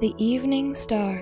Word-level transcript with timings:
The 0.00 0.14
Evening 0.16 0.74
Star. 0.74 1.20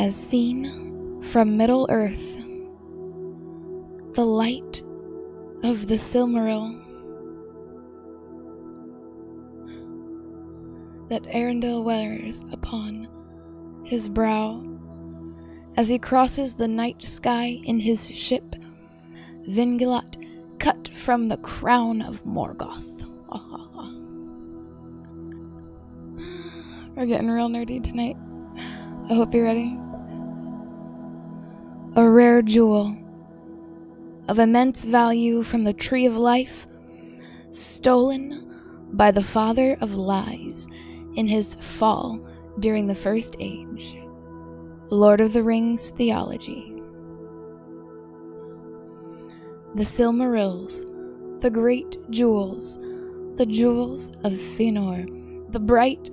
As 0.00 0.16
seen 0.16 1.22
from 1.22 1.56
Middle 1.56 1.86
Earth, 1.90 2.38
the 4.14 4.26
light 4.26 4.82
of 5.62 5.86
the 5.86 5.94
Silmaril 5.94 6.82
that 11.08 11.22
Eärendil 11.22 11.84
wears 11.84 12.42
upon 12.50 13.06
his 13.84 14.08
brow 14.08 14.67
as 15.78 15.88
he 15.88 15.96
crosses 15.96 16.54
the 16.56 16.66
night 16.66 17.00
sky 17.00 17.60
in 17.62 17.78
his 17.78 18.10
ship, 18.10 18.56
Vingilot 19.48 20.16
cut 20.58 20.90
from 20.98 21.28
the 21.28 21.36
crown 21.36 22.02
of 22.02 22.24
Morgoth. 22.24 22.84
We're 26.96 27.06
getting 27.06 27.30
real 27.30 27.48
nerdy 27.48 27.80
tonight. 27.80 28.16
I 29.08 29.14
hope 29.14 29.32
you're 29.32 29.44
ready. 29.44 29.78
A 31.94 32.10
rare 32.10 32.42
jewel 32.42 32.96
of 34.26 34.40
immense 34.40 34.84
value 34.84 35.44
from 35.44 35.62
the 35.62 35.72
Tree 35.72 36.06
of 36.06 36.16
Life, 36.16 36.66
stolen 37.52 38.88
by 38.94 39.12
the 39.12 39.22
Father 39.22 39.78
of 39.80 39.94
Lies 39.94 40.66
in 41.14 41.28
his 41.28 41.54
fall 41.54 42.18
during 42.58 42.88
the 42.88 42.96
First 42.96 43.36
Age. 43.38 43.96
Lord 44.90 45.20
of 45.20 45.34
the 45.34 45.42
Rings 45.42 45.90
theology. 45.90 46.72
The 49.74 49.84
Silmarils, 49.84 50.86
the 51.42 51.50
great 51.50 51.98
jewels, 52.08 52.78
the 53.36 53.44
jewels 53.44 54.08
of 54.24 54.32
Fëanor, 54.32 55.52
the 55.52 55.60
bright 55.60 56.08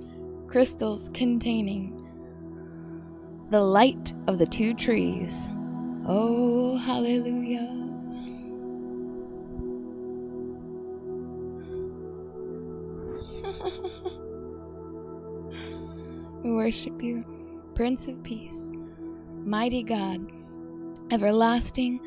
crystals 0.46 1.10
containing 1.14 2.06
the 3.48 3.62
light 3.62 4.12
of 4.26 4.38
the 4.38 4.44
two 4.44 4.74
trees. 4.74 5.46
Oh, 6.06 6.76
hallelujah. 6.76 7.72
we 16.44 16.52
worship 16.52 17.02
you. 17.02 17.35
Prince 17.76 18.08
of 18.08 18.22
Peace, 18.22 18.72
mighty 19.44 19.82
God, 19.82 20.32
everlasting 21.12 22.00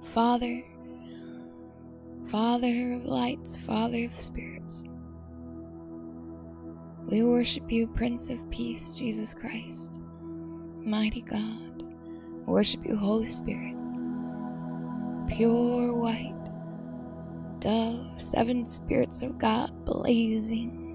Father, 0.00 0.62
Father 2.28 2.92
of 2.92 3.06
lights, 3.06 3.56
Father 3.56 4.04
of 4.04 4.14
spirits. 4.14 4.84
We 7.08 7.24
worship 7.24 7.72
you, 7.72 7.88
Prince 7.88 8.30
of 8.30 8.48
Peace, 8.50 8.94
Jesus 8.94 9.34
Christ, 9.34 9.98
mighty 10.84 11.22
God. 11.22 11.82
Worship 12.46 12.86
you, 12.86 12.94
Holy 12.94 13.26
Spirit, 13.26 13.74
pure 15.26 15.92
white 15.92 16.34
dove, 17.58 18.22
seven 18.22 18.64
spirits 18.64 19.22
of 19.22 19.38
God 19.38 19.72
blazing 19.84 20.85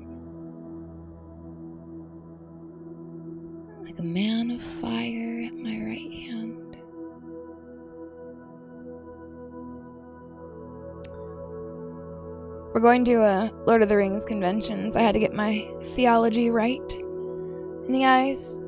like 3.92 4.00
a 4.00 4.04
man 4.04 4.52
of 4.52 4.64
fire 4.64 5.44
at 5.46 5.54
my 5.58 5.78
right 5.86 6.14
hand. 6.14 6.78
We're 12.74 12.80
going 12.80 13.04
to 13.04 13.16
a 13.16 13.52
Lord 13.68 13.82
of 13.82 13.90
the 13.90 13.98
Rings 13.98 14.24
conventions. 14.24 14.96
I 14.96 15.02
had 15.02 15.12
to 15.12 15.20
get 15.20 15.34
my 15.34 15.70
theology 15.82 16.50
right 16.50 16.90
in 16.94 17.92
the 17.92 18.06
eyes 18.06 18.62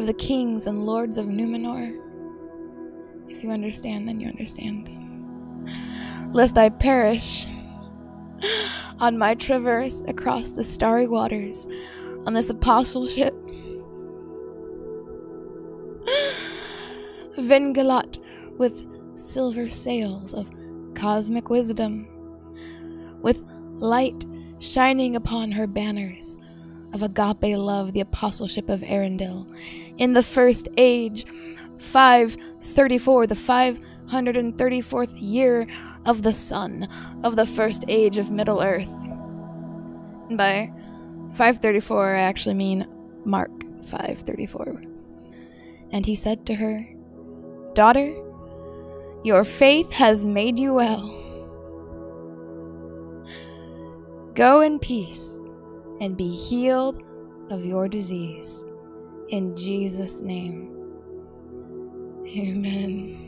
of 0.00 0.06
the 0.08 0.14
kings 0.14 0.66
and 0.66 0.84
lords 0.84 1.16
of 1.16 1.26
Numenor. 1.26 2.00
If 3.28 3.44
you 3.44 3.52
understand, 3.52 4.08
then 4.08 4.18
you 4.18 4.26
understand. 4.26 4.90
Lest 6.34 6.58
I 6.58 6.70
perish 6.70 7.46
on 8.98 9.16
my 9.16 9.36
traverse 9.36 10.02
across 10.08 10.50
the 10.50 10.64
starry 10.64 11.06
waters 11.06 11.68
on 12.26 12.34
this 12.34 12.50
apostleship 12.50 13.32
Vingilot 17.46 18.18
with 18.58 18.86
silver 19.18 19.68
sails 19.68 20.34
of 20.34 20.50
cosmic 20.94 21.48
wisdom, 21.48 22.08
with 23.22 23.44
light 23.78 24.26
shining 24.58 25.14
upon 25.16 25.52
her 25.52 25.66
banners 25.66 26.36
of 26.92 27.02
agape 27.02 27.56
love, 27.56 27.92
the 27.92 28.00
apostleship 28.00 28.68
of 28.68 28.80
Eärendil. 28.80 29.46
In 29.98 30.12
the 30.12 30.22
first 30.22 30.68
age, 30.76 31.24
534, 31.78 33.26
the 33.26 33.34
534th 33.34 35.14
year 35.16 35.66
of 36.04 36.22
the 36.22 36.34
sun 36.34 36.88
of 37.22 37.36
the 37.36 37.46
first 37.46 37.84
age 37.88 38.18
of 38.18 38.30
Middle 38.30 38.62
Earth. 38.62 38.92
And 40.28 40.38
by 40.38 40.72
534, 41.34 42.14
I 42.14 42.20
actually 42.20 42.54
mean 42.54 42.86
Mark 43.24 43.50
534. 43.86 44.82
And 45.92 46.06
he 46.06 46.16
said 46.16 46.46
to 46.46 46.54
her, 46.54 46.88
Daughter, 47.76 48.16
your 49.22 49.44
faith 49.44 49.92
has 49.92 50.24
made 50.24 50.58
you 50.58 50.72
well. 50.72 51.12
Go 54.32 54.62
in 54.62 54.78
peace 54.78 55.38
and 56.00 56.16
be 56.16 56.26
healed 56.26 57.04
of 57.50 57.66
your 57.66 57.86
disease. 57.86 58.64
In 59.28 59.54
Jesus' 59.54 60.22
name. 60.22 60.74
Amen. 62.26 63.18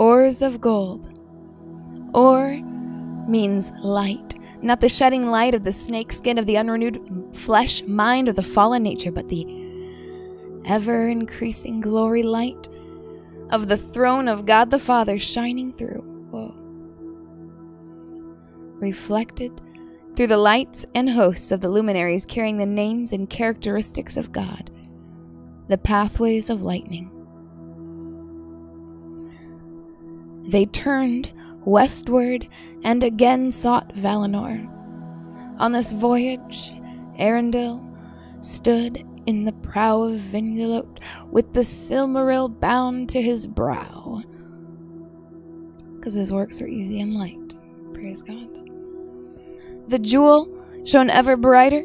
Ores 0.00 0.42
of 0.42 0.60
gold. 0.60 1.16
Ore 2.12 2.60
means 3.28 3.70
light, 3.84 4.34
not 4.62 4.80
the 4.80 4.88
shedding 4.88 5.26
light 5.26 5.54
of 5.54 5.62
the 5.62 5.72
snake 5.72 6.10
skin 6.10 6.38
of 6.38 6.46
the 6.46 6.58
unrenewed 6.58 7.00
flesh 7.32 7.84
mind 7.84 8.28
of 8.28 8.34
the 8.34 8.42
fallen 8.42 8.82
nature, 8.82 9.12
but 9.12 9.28
the 9.28 9.59
ever 10.64 11.08
increasing 11.08 11.80
glory 11.80 12.22
light 12.22 12.68
of 13.50 13.68
the 13.68 13.76
throne 13.76 14.28
of 14.28 14.46
God 14.46 14.70
the 14.70 14.78
Father 14.78 15.18
shining 15.18 15.72
through. 15.72 16.02
Whoa. 16.30 16.54
Reflected 18.78 19.60
through 20.14 20.28
the 20.28 20.36
lights 20.36 20.86
and 20.94 21.10
hosts 21.10 21.52
of 21.52 21.60
the 21.60 21.68
luminaries 21.68 22.24
carrying 22.24 22.58
the 22.58 22.66
names 22.66 23.12
and 23.12 23.28
characteristics 23.28 24.16
of 24.16 24.32
God, 24.32 24.70
the 25.68 25.78
pathways 25.78 26.50
of 26.50 26.62
lightning. 26.62 27.10
They 30.48 30.66
turned 30.66 31.32
westward 31.64 32.48
and 32.82 33.04
again 33.04 33.52
sought 33.52 33.94
Valinor. 33.94 34.68
On 35.58 35.72
this 35.72 35.90
voyage, 35.90 36.72
Eärendil 37.18 37.86
stood 38.44 39.06
in 39.26 39.44
the 39.44 39.52
prow 39.52 40.02
of 40.02 40.20
Vingilot, 40.20 40.98
with 41.30 41.52
the 41.52 41.60
Silmaril 41.60 42.60
bound 42.60 43.08
to 43.10 43.20
his 43.20 43.46
brow. 43.46 44.22
Because 45.96 46.14
his 46.14 46.32
works 46.32 46.60
were 46.60 46.68
easy 46.68 47.00
and 47.00 47.14
light. 47.14 47.38
Praise 47.92 48.22
God. 48.22 48.48
The 49.88 49.98
jewel 49.98 50.48
shone 50.84 51.10
ever 51.10 51.36
brighter 51.36 51.84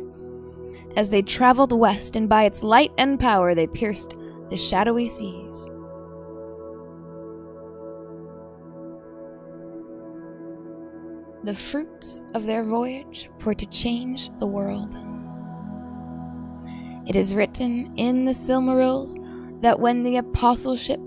as 0.95 1.09
they 1.09 1.21
traveled 1.21 1.77
west, 1.77 2.15
and 2.15 2.29
by 2.29 2.43
its 2.43 2.63
light 2.63 2.91
and 2.97 3.19
power 3.19 3.53
they 3.53 3.67
pierced 3.67 4.15
the 4.49 4.57
shadowy 4.57 5.09
seas. 5.09 5.69
The 11.43 11.55
fruits 11.55 12.23
of 12.33 12.45
their 12.45 12.63
voyage 12.63 13.29
were 13.43 13.53
to 13.53 13.65
change 13.67 14.31
the 14.39 14.47
world. 14.47 14.95
It 17.07 17.15
is 17.15 17.35
written 17.35 17.93
in 17.97 18.25
the 18.25 18.33
Silmarils 18.33 19.15
that 19.61 19.79
when 19.79 20.03
the 20.03 20.17
apostleship 20.17 20.99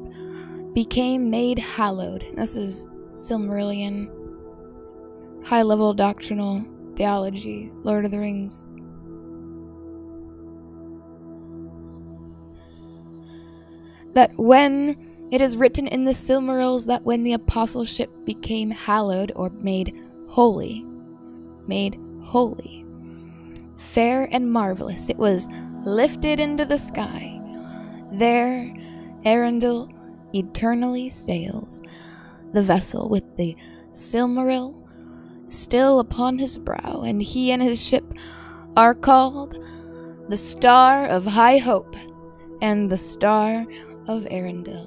became 0.73 1.29
made 1.29 1.59
hallowed, 1.59 2.25
this 2.35 2.57
is 2.57 2.87
Silmarillion, 3.13 4.09
high 5.45 5.63
level 5.63 5.93
doctrinal 5.95 6.65
theology, 6.95 7.73
Lord 7.83 8.05
of 8.05 8.13
the 8.13 8.21
Rings. 8.21 8.65
That 14.15 14.31
when 14.37 15.29
it 15.33 15.41
is 15.41 15.57
written 15.57 15.89
in 15.89 16.05
the 16.05 16.13
Silmarils 16.13 16.87
that 16.87 17.03
when 17.03 17.25
the 17.25 17.33
apostleship 17.33 18.11
became 18.25 18.71
hallowed 18.71 19.33
or 19.35 19.51
made 19.51 19.95
holy, 20.29 20.85
made 21.67 21.99
holy, 22.23 22.85
fair 23.77 24.29
and 24.31 24.51
marvelous, 24.51 25.09
it 25.09 25.19
was 25.19 25.49
lifted 25.89 26.39
into 26.39 26.65
the 26.65 26.79
sky, 26.79 27.41
There, 28.13 28.73
Eärendil 29.25 29.93
eternally 30.35 31.09
sails, 31.09 31.83
the 32.53 32.63
vessel 32.63 33.09
with 33.09 33.37
the 33.37 33.57
Silmaril 33.93 34.75
still 35.49 36.01
upon 36.01 36.39
his 36.39 36.59
brow, 36.59 37.03
and 37.05 37.23
he 37.23 37.53
and 37.53 37.63
his 37.63 37.81
ship 37.81 38.05
are 38.77 38.95
called 38.95 39.59
the 40.29 40.37
Star 40.37 41.07
of 41.07 41.25
High 41.25 41.59
Hope 41.59 41.97
and 42.61 42.91
the 42.91 42.99
Star 42.99 43.67
of 44.07 44.25
Eärendil. 44.25 44.87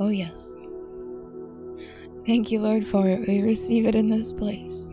Oh, 0.00 0.08
yes. 0.08 0.54
Thank 2.26 2.50
you, 2.52 2.60
Lord, 2.60 2.86
for 2.86 3.08
it. 3.08 3.26
We 3.26 3.42
receive 3.42 3.86
it 3.86 3.94
in 3.94 4.10
this 4.10 4.32
place. 4.32 4.88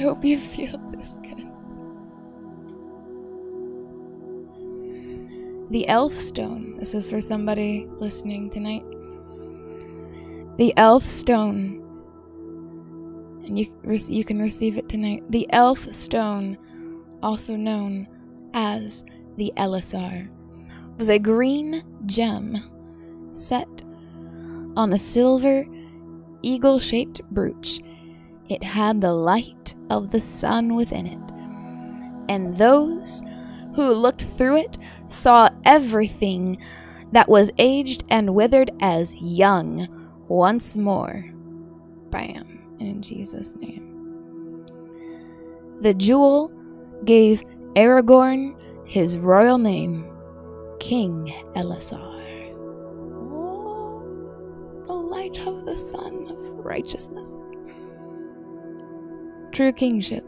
Hope 0.00 0.24
you 0.24 0.38
feel 0.38 0.78
this 0.88 1.18
good. 1.22 1.46
The 5.70 5.86
elf 5.88 6.14
stone. 6.14 6.78
This 6.78 6.94
is 6.94 7.10
for 7.10 7.20
somebody 7.20 7.86
listening 7.98 8.48
tonight. 8.48 8.82
The 10.56 10.72
elf 10.78 11.04
stone. 11.04 11.82
And 13.44 13.58
you, 13.58 13.66
you 13.84 14.24
can 14.24 14.40
receive 14.40 14.78
it 14.78 14.88
tonight. 14.88 15.22
The 15.28 15.46
elf 15.52 15.92
stone, 15.92 16.56
also 17.22 17.54
known 17.54 18.08
as 18.54 19.04
the 19.36 19.52
Elessar, 19.58 20.30
was 20.96 21.10
a 21.10 21.18
green 21.18 21.84
gem 22.06 22.56
set 23.34 23.82
on 24.76 24.94
a 24.94 24.98
silver 24.98 25.66
eagle 26.42 26.78
shaped 26.78 27.20
brooch. 27.30 27.80
It 28.50 28.64
had 28.64 29.00
the 29.00 29.12
light 29.12 29.76
of 29.90 30.10
the 30.10 30.20
sun 30.20 30.74
within 30.74 31.06
it. 31.06 31.32
And 32.28 32.56
those 32.56 33.22
who 33.76 33.94
looked 33.94 34.22
through 34.22 34.56
it 34.56 34.76
saw 35.08 35.48
everything 35.64 36.58
that 37.12 37.28
was 37.28 37.52
aged 37.58 38.02
and 38.10 38.34
withered 38.34 38.72
as 38.80 39.14
young 39.16 39.86
once 40.26 40.76
more. 40.76 41.32
Bam, 42.10 42.76
in 42.80 43.02
Jesus' 43.02 43.54
name. 43.54 44.66
The 45.80 45.94
jewel 45.94 46.52
gave 47.04 47.44
Aragorn 47.74 48.56
his 48.84 49.16
royal 49.16 49.58
name, 49.58 50.04
King 50.80 51.32
Elessar. 51.54 52.52
Oh, 53.32 54.02
the 54.88 54.92
light 54.92 55.38
of 55.46 55.66
the 55.66 55.76
sun 55.76 56.26
of 56.28 56.64
righteousness. 56.64 57.28
True 59.60 59.72
kingship. 59.72 60.24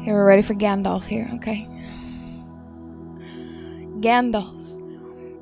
Here, 0.00 0.14
we're 0.14 0.24
ready 0.24 0.40
for 0.40 0.54
Gandalf 0.54 1.04
here, 1.04 1.30
okay? 1.34 1.68
Gandalf 4.00 4.56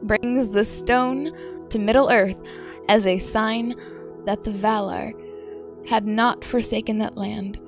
brings 0.03 0.53
the 0.53 0.65
stone 0.65 1.31
to 1.69 1.79
Middle 1.79 2.11
Earth 2.11 2.41
as 2.89 3.07
a 3.07 3.19
sign 3.19 3.77
that 4.25 4.43
the 4.43 4.51
Valar 4.51 5.13
had 5.89 6.05
not 6.05 6.45
forsaken 6.45 6.99
that 6.99 7.17
land. 7.17 7.61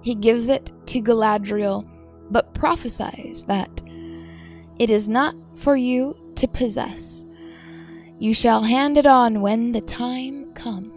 He 0.00 0.14
gives 0.14 0.48
it 0.48 0.72
to 0.86 1.02
Galadriel, 1.02 1.86
but 2.30 2.54
prophesies 2.54 3.44
that 3.44 3.82
it 4.78 4.88
is 4.88 5.06
not 5.06 5.34
for 5.54 5.76
you 5.76 6.16
to 6.36 6.48
possess. 6.48 7.26
You 8.18 8.32
shall 8.32 8.62
hand 8.62 8.96
it 8.96 9.04
on 9.04 9.42
when 9.42 9.72
the 9.72 9.82
time 9.82 10.54
comes. 10.54 10.91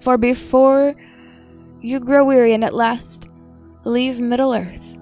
For 0.00 0.16
before 0.16 0.94
you 1.80 2.00
grow 2.00 2.24
weary 2.24 2.52
and 2.52 2.64
at 2.64 2.74
last 2.74 3.28
leave 3.84 4.20
Middle 4.20 4.54
Earth, 4.54 4.98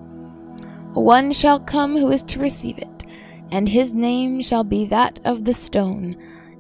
one 0.95 1.33
shall 1.33 1.61
come 1.61 1.97
who 1.97 2.11
is 2.11 2.23
to 2.25 2.41
receive 2.41 2.79
it, 2.79 3.05
and 3.51 3.69
his 3.69 3.95
name 3.95 4.43
shall 4.43 4.65
be 4.65 4.87
that 4.87 5.21
of 5.25 5.45
the 5.45 5.55
stone, 5.55 6.17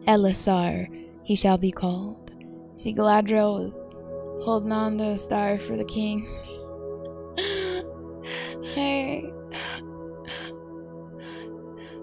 Elessar 0.06 0.88
he 1.28 1.34
shall 1.34 1.58
be 1.58 1.70
called. 1.70 2.32
See, 2.76 2.94
Galadriel 2.94 3.58
was 3.58 3.86
holding 4.44 4.72
on 4.72 4.96
to 4.96 5.04
a 5.04 5.18
star 5.18 5.58
for 5.58 5.76
the 5.76 5.84
king. 5.84 6.26
hey. 8.74 9.30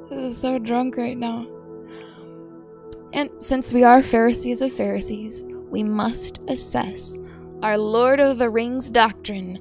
This 0.09 0.33
is 0.33 0.37
so 0.37 0.59
drunk 0.59 0.95
right 0.95 1.17
now. 1.17 1.47
And 3.13 3.31
since 3.39 3.73
we 3.73 3.83
are 3.83 4.03
Pharisees 4.03 4.61
of 4.61 4.71
Pharisees, 4.73 5.43
we 5.69 5.83
must 5.83 6.39
assess 6.47 7.19
our 7.63 7.77
Lord 7.77 8.19
of 8.19 8.37
the 8.37 8.49
Rings 8.49 8.89
doctrine, 8.89 9.59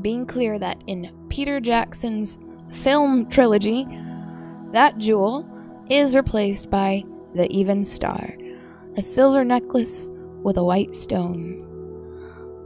being 0.00 0.24
clear 0.24 0.58
that 0.58 0.82
in 0.86 1.12
Peter 1.28 1.60
Jackson's 1.60 2.38
film 2.72 3.28
trilogy, 3.28 3.86
that 4.72 4.98
jewel 4.98 5.48
is 5.90 6.14
replaced 6.14 6.70
by 6.70 7.02
the 7.34 7.50
even 7.50 7.84
star, 7.84 8.34
a 8.96 9.02
silver 9.02 9.44
necklace 9.44 10.10
with 10.42 10.56
a 10.56 10.64
white 10.64 10.94
stone. 10.94 11.64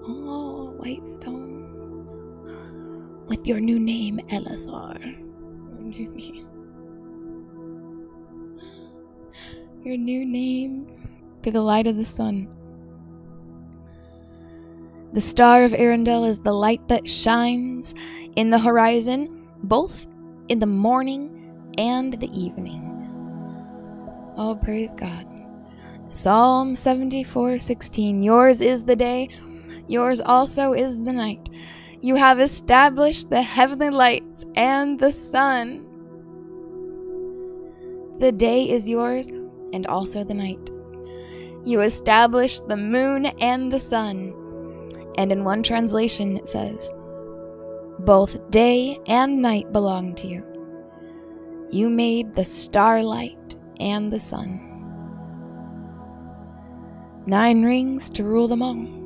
Oh, 0.06 0.75
white 0.78 1.06
stone. 1.06 1.50
With 3.26 3.47
your 3.47 3.61
new 3.61 3.78
name, 3.78 4.21
Elessar. 4.30 5.00
Your 5.00 5.80
new 5.80 6.11
name. 6.11 6.49
Your 9.85 9.97
new 9.97 10.25
name 10.25 10.91
to 11.42 11.50
the 11.50 11.62
light 11.62 11.87
of 11.87 11.96
the 11.96 12.04
sun. 12.04 12.49
The 15.12 15.20
star 15.20 15.62
of 15.62 15.72
Eärendil 15.72 16.26
is 16.26 16.38
the 16.38 16.54
light 16.54 16.87
that 16.88 17.08
shines 17.08 17.94
in 18.34 18.50
the 18.50 18.58
horizon, 18.58 19.46
both 19.62 20.06
in 20.49 20.58
the 20.58 20.66
morning 20.66 21.28
and 21.76 22.14
the 22.14 22.30
evening. 22.32 22.80
Oh, 24.38 24.56
praise 24.56 24.94
God. 24.94 25.26
Psalm 26.11 26.75
74:16 26.75 28.22
Yours 28.22 28.61
is 28.61 28.84
the 28.84 28.96
day, 28.96 29.28
yours 29.87 30.20
also 30.20 30.72
is 30.72 31.04
the 31.04 31.12
night. 31.12 31.50
You 32.00 32.16
have 32.16 32.40
established 32.40 33.30
the 33.30 33.42
heavenly 33.42 33.90
lights 33.90 34.44
and 34.54 34.99
the 34.99 35.12
sun. 35.12 35.87
The 38.18 38.32
day 38.32 38.68
is 38.68 38.88
yours 38.88 39.28
and 39.72 39.87
also 39.87 40.25
the 40.25 40.34
night. 40.34 40.72
You 41.64 41.81
established 41.83 42.69
the 42.69 42.76
moon 42.76 43.26
and 43.26 43.73
the 43.73 43.81
sun. 43.81 44.35
And 45.16 45.31
in 45.31 45.45
one 45.45 45.62
translation 45.62 46.37
it 46.37 46.49
says, 46.49 46.92
Both 48.00 48.50
day 48.50 48.99
and 49.07 49.40
night 49.40 49.73
belong 49.73 50.14
to 50.16 50.26
you. 50.26 50.45
You 51.71 51.88
made 51.88 52.35
the 52.35 52.45
starlight 52.45 53.57
and 53.78 54.12
the 54.12 54.21
sun. 54.21 54.69
Nine 57.26 57.62
rings 57.62 58.11
to 58.11 58.25
rule 58.25 58.49
them 58.49 58.62
all. 58.62 59.01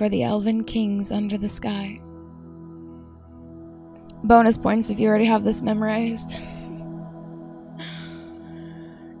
For 0.00 0.08
the 0.08 0.22
elven 0.22 0.64
kings 0.64 1.10
under 1.10 1.36
the 1.36 1.46
sky. 1.46 1.98
Bonus 4.24 4.56
points 4.56 4.88
if 4.88 4.98
you 4.98 5.06
already 5.06 5.26
have 5.26 5.44
this 5.44 5.60
memorized. 5.60 6.32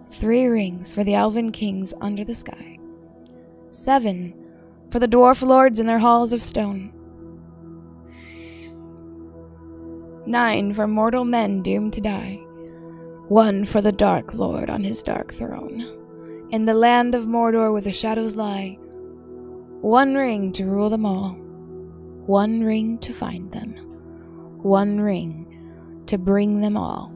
Three 0.08 0.46
rings 0.46 0.94
for 0.94 1.04
the 1.04 1.12
elven 1.12 1.52
kings 1.52 1.92
under 2.00 2.24
the 2.24 2.34
sky. 2.34 2.78
Seven 3.68 4.32
for 4.90 4.98
the 4.98 5.06
dwarf 5.06 5.46
lords 5.46 5.80
in 5.80 5.86
their 5.86 5.98
halls 5.98 6.32
of 6.32 6.40
stone. 6.40 6.90
Nine 10.24 10.72
for 10.72 10.86
mortal 10.86 11.26
men 11.26 11.60
doomed 11.60 11.92
to 11.92 12.00
die. 12.00 12.36
One 13.28 13.66
for 13.66 13.82
the 13.82 13.92
dark 13.92 14.32
lord 14.32 14.70
on 14.70 14.82
his 14.82 15.02
dark 15.02 15.34
throne. 15.34 16.48
In 16.52 16.64
the 16.64 16.72
land 16.72 17.14
of 17.14 17.26
Mordor 17.26 17.70
where 17.70 17.82
the 17.82 17.92
shadows 17.92 18.34
lie. 18.34 18.78
One 19.80 20.14
ring 20.14 20.52
to 20.52 20.66
rule 20.66 20.90
them 20.90 21.06
all. 21.06 21.30
One 22.26 22.62
ring 22.62 22.98
to 22.98 23.12
find 23.14 23.50
them. 23.50 23.74
One 24.62 25.00
ring 25.00 26.04
to 26.06 26.18
bring 26.18 26.60
them 26.60 26.76
all. 26.76 27.12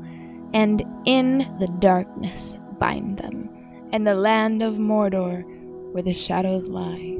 And 0.54 0.83
in 1.04 1.38
the 1.59 1.68
darkness 1.78 2.56
bind 2.78 3.18
them. 3.18 3.50
In 3.92 4.04
the 4.04 4.14
land 4.14 4.62
of 4.62 4.75
Mordor 4.75 5.44
where 5.92 6.02
the 6.02 6.14
shadows 6.14 6.68
lie. 6.68 7.16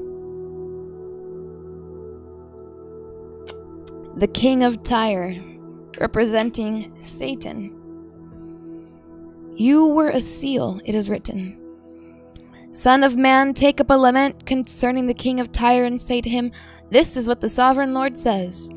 The 4.17 4.29
king 4.29 4.65
of 4.65 4.83
Tyre, 4.83 5.37
representing 6.01 6.93
Satan, 7.01 7.71
You 9.55 9.89
were 9.89 10.09
a 10.09 10.21
seal, 10.21 10.81
it 10.85 10.95
is 10.95 11.11
written. 11.11 11.64
Son 12.75 13.05
of 13.05 13.17
man, 13.17 13.55
take 13.55 13.81
up 13.81 13.89
a 13.89 13.95
lament 13.95 14.47
concerning 14.47 15.07
the 15.07 15.15
king 15.15 15.39
of 15.39 15.53
Tyre 15.53 15.85
and 15.85 16.01
say 16.01 16.21
to 16.21 16.29
him, 16.29 16.51
This 16.91 17.17
is 17.17 17.29
what 17.29 17.41
the 17.41 17.49
sovereign 17.49 17.95
Lord 17.95 18.19
says. 18.19 18.69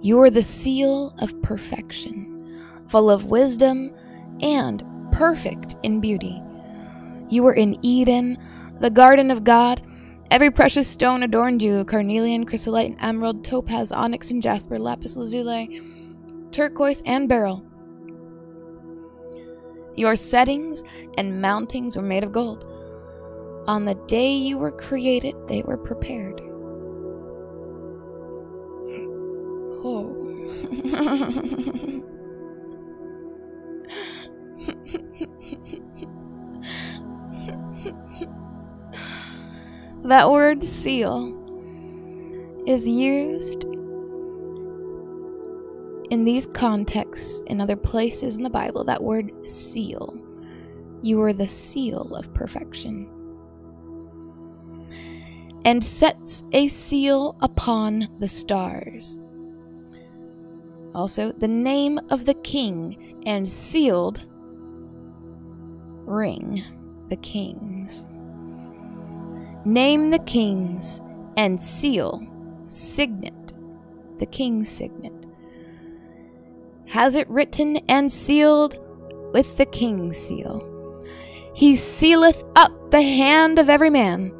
You 0.00 0.20
are 0.20 0.30
the 0.30 0.44
seal 0.44 1.12
of 1.18 1.42
perfection, 1.42 2.84
full 2.86 3.10
of 3.10 3.30
wisdom 3.30 3.92
and 4.40 4.84
perfect 5.10 5.74
in 5.82 6.00
beauty. 6.00 6.40
You 7.30 7.42
were 7.42 7.54
in 7.54 7.84
Eden, 7.84 8.38
the 8.78 8.90
garden 8.90 9.32
of 9.32 9.42
God. 9.42 9.82
Every 10.30 10.52
precious 10.52 10.86
stone 10.86 11.24
adorned 11.24 11.62
you 11.62 11.84
carnelian, 11.84 12.46
chrysolite, 12.46 12.92
and 12.92 13.00
emerald, 13.00 13.44
topaz, 13.44 13.90
onyx, 13.90 14.30
and 14.30 14.40
jasper, 14.40 14.78
lapis 14.78 15.16
lazuli, 15.16 15.82
turquoise, 16.52 17.02
and 17.06 17.28
beryl. 17.28 17.64
Your 19.96 20.16
settings 20.16 20.82
and 21.16 21.42
mountings 21.42 21.96
were 21.96 22.02
made 22.02 22.24
of 22.24 22.32
gold. 22.32 22.66
On 23.66 23.84
the 23.84 23.94
day 24.06 24.32
you 24.32 24.58
were 24.58 24.72
created, 24.72 25.36
they 25.48 25.62
were 25.62 25.78
prepared. 25.78 26.40
Oh. 29.86 30.20
that 40.04 40.30
word 40.30 40.62
seal 40.64 41.40
is 42.66 42.88
used 42.88 43.64
in 46.14 46.24
these 46.24 46.46
contexts 46.46 47.42
in 47.48 47.60
other 47.60 47.74
places 47.74 48.36
in 48.36 48.44
the 48.44 48.48
Bible. 48.48 48.84
That 48.84 49.02
word 49.02 49.32
seal. 49.50 50.16
You 51.02 51.20
are 51.22 51.32
the 51.32 51.48
seal 51.48 52.14
of 52.14 52.32
perfection. 52.32 53.10
And 55.64 55.82
sets 55.82 56.44
a 56.52 56.68
seal 56.68 57.36
upon 57.42 58.08
the 58.20 58.28
stars. 58.28 59.18
Also, 60.94 61.32
the 61.32 61.48
name 61.48 61.98
of 62.10 62.26
the 62.26 62.34
king 62.34 63.20
and 63.26 63.46
sealed 63.46 64.24
ring 66.06 66.62
the 67.08 67.16
kings. 67.16 68.06
Name 69.64 70.10
the 70.10 70.20
kings 70.20 71.02
and 71.36 71.60
seal, 71.60 72.24
signet, 72.68 73.52
the 74.20 74.26
king's 74.26 74.68
signet. 74.68 75.13
Has 76.86 77.14
it 77.14 77.28
written 77.28 77.76
and 77.88 78.10
sealed 78.10 78.78
with 79.34 79.56
the 79.58 79.66
king's 79.66 80.16
seal. 80.16 80.70
He 81.54 81.76
sealeth 81.76 82.44
up 82.56 82.90
the 82.90 83.02
hand 83.02 83.58
of 83.58 83.68
every 83.68 83.90
man. 83.90 84.32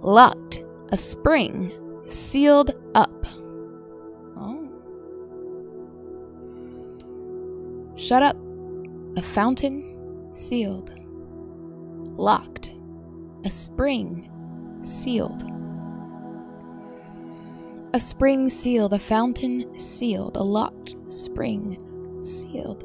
Locked, 0.00 0.62
a 0.90 0.96
spring, 0.96 1.70
sealed 2.06 2.72
up. 2.94 3.26
Oh. 4.36 4.66
Shut 7.96 8.22
up, 8.22 8.36
a 9.16 9.22
fountain, 9.22 10.32
sealed. 10.34 10.90
Locked, 12.16 12.72
a 13.44 13.50
spring, 13.50 14.30
sealed. 14.82 15.42
A 17.92 17.98
spring 17.98 18.48
sealed, 18.48 18.92
a 18.92 19.00
fountain 19.00 19.76
sealed, 19.76 20.36
a 20.36 20.42
locked 20.44 20.94
spring 21.08 21.76
sealed. 22.22 22.84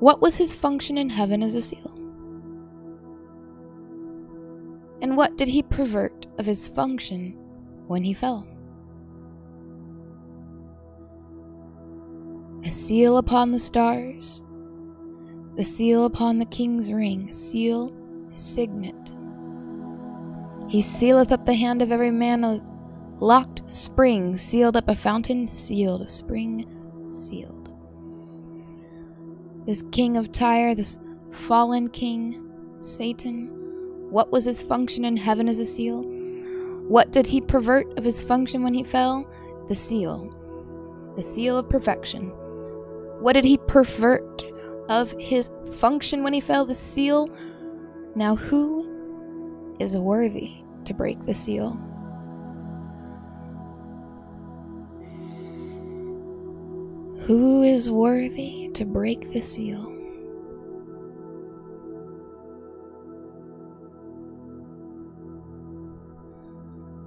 What 0.00 0.22
was 0.22 0.36
his 0.36 0.54
function 0.54 0.96
in 0.96 1.10
heaven 1.10 1.42
as 1.42 1.54
a 1.54 1.60
seal? 1.60 1.92
And 5.02 5.14
what 5.14 5.36
did 5.36 5.48
he 5.48 5.62
pervert 5.62 6.26
of 6.38 6.46
his 6.46 6.66
function 6.66 7.32
when 7.86 8.02
he 8.02 8.14
fell? 8.14 8.46
A 12.64 12.72
seal 12.72 13.18
upon 13.18 13.50
the 13.50 13.58
stars, 13.58 14.42
the 15.56 15.64
seal 15.64 16.06
upon 16.06 16.38
the 16.38 16.46
king's 16.46 16.90
ring, 16.90 17.30
seal, 17.30 17.92
signet. 18.36 19.12
He 20.70 20.80
sealeth 20.80 21.32
up 21.32 21.44
the 21.44 21.54
hand 21.54 21.82
of 21.82 21.92
every 21.92 22.12
man 22.12 22.44
a 22.44 22.62
locked 23.18 23.70
spring, 23.72 24.36
sealed 24.36 24.76
up 24.76 24.88
a 24.88 24.94
fountain, 24.94 25.46
sealed, 25.46 26.02
a 26.02 26.08
spring, 26.08 26.66
sealed 27.10 27.60
this 29.70 29.84
king 29.92 30.16
of 30.16 30.32
Tyre, 30.32 30.74
this 30.74 30.98
fallen 31.30 31.88
king, 31.88 32.42
Satan, 32.80 33.48
what 34.10 34.32
was 34.32 34.44
his 34.44 34.62
function 34.62 35.04
in 35.04 35.16
heaven 35.16 35.48
as 35.48 35.58
a 35.58 35.64
seal? 35.64 36.02
What 36.88 37.12
did 37.12 37.26
he 37.26 37.40
pervert 37.40 37.96
of 37.96 38.02
his 38.02 38.20
function 38.20 38.64
when 38.64 38.74
he 38.74 38.82
fell? 38.82 39.30
The 39.68 39.76
seal. 39.76 40.34
The 41.16 41.22
seal 41.22 41.56
of 41.56 41.68
perfection. 41.68 42.32
What 43.20 43.34
did 43.34 43.44
he 43.44 43.58
pervert 43.58 44.42
of 44.88 45.12
his 45.20 45.50
function 45.72 46.24
when 46.24 46.32
he 46.32 46.40
fell? 46.40 46.66
The 46.66 46.74
seal. 46.74 47.28
Now, 48.16 48.34
who 48.34 49.76
is 49.78 49.96
worthy 49.96 50.59
to 50.84 50.94
break 50.94 51.24
the 51.24 51.34
seal? 51.34 51.78
Who 57.26 57.62
is 57.62 57.90
worthy 57.90 58.70
to 58.74 58.84
break 58.84 59.32
the 59.32 59.40
seal? 59.40 59.86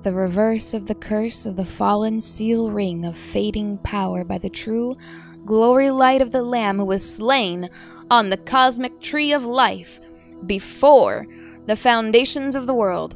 The 0.04 0.14
reverse 0.14 0.74
of 0.74 0.88
the 0.88 0.96
curse 0.96 1.46
of 1.46 1.56
the 1.56 1.66
fallen 1.66 2.20
seal 2.20 2.72
ring 2.72 3.06
of 3.06 3.18
fading 3.18 3.78
power 3.80 4.24
by 4.24 4.38
the 4.38 4.50
true 4.50 4.98
glory 5.46 5.90
light 5.90 6.22
of 6.22 6.32
the 6.32 6.42
Lamb 6.42 6.78
who 6.78 6.86
was 6.86 7.16
slain 7.16 7.70
on 8.10 8.30
the 8.30 8.38
cosmic 8.38 9.02
tree 9.02 9.34
of 9.34 9.46
life 9.46 10.00
before 10.46 11.26
the 11.66 11.76
foundations 11.76 12.56
of 12.56 12.68
the 12.68 12.74
world, 12.74 13.16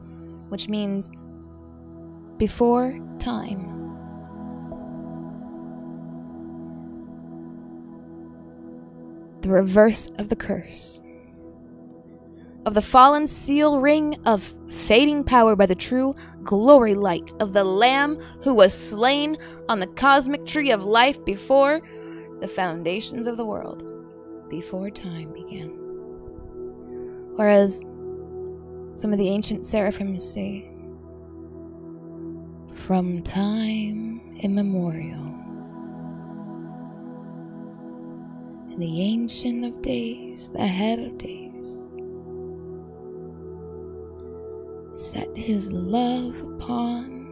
which 0.49 0.69
means 0.69 1.09
before 2.37 2.99
time. 3.19 3.77
the 9.47 9.53
reverse 9.53 10.09
of 10.17 10.27
the 10.27 10.35
curse. 10.35 11.01
Of 12.65 12.73
the 12.73 12.81
fallen 12.81 13.27
seal 13.27 13.79
ring 13.79 14.17
of 14.25 14.53
fading 14.69 15.23
power 15.23 15.55
by 15.55 15.65
the 15.65 15.75
true 15.75 16.13
glory 16.43 16.95
light 16.95 17.31
of 17.39 17.53
the 17.53 17.63
Lamb 17.63 18.19
who 18.43 18.53
was 18.53 18.73
slain 18.73 19.37
on 19.69 19.79
the 19.79 19.87
cosmic 19.87 20.45
tree 20.45 20.71
of 20.71 20.83
life 20.83 21.23
before 21.23 21.81
the 22.41 22.47
foundations 22.47 23.25
of 23.25 23.37
the 23.37 23.45
world, 23.45 23.89
before 24.49 24.89
time 24.89 25.31
began. 25.31 25.69
Whereas 27.35 27.85
some 28.97 29.13
of 29.13 29.19
the 29.19 29.29
ancient 29.29 29.63
seraphims 29.63 30.27
say, 30.27 30.67
from 32.73 33.21
time 33.21 34.19
immemorial. 34.39 35.23
In 38.71 38.79
the 38.79 39.01
Ancient 39.01 39.65
of 39.65 39.83
Days, 39.83 40.49
the 40.49 40.65
Head 40.65 40.97
of 40.97 41.15
Days, 41.19 41.91
set 44.95 45.35
his 45.35 45.71
love 45.71 46.41
upon 46.41 47.27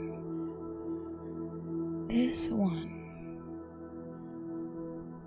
this 2.07 2.51
one. 2.51 2.91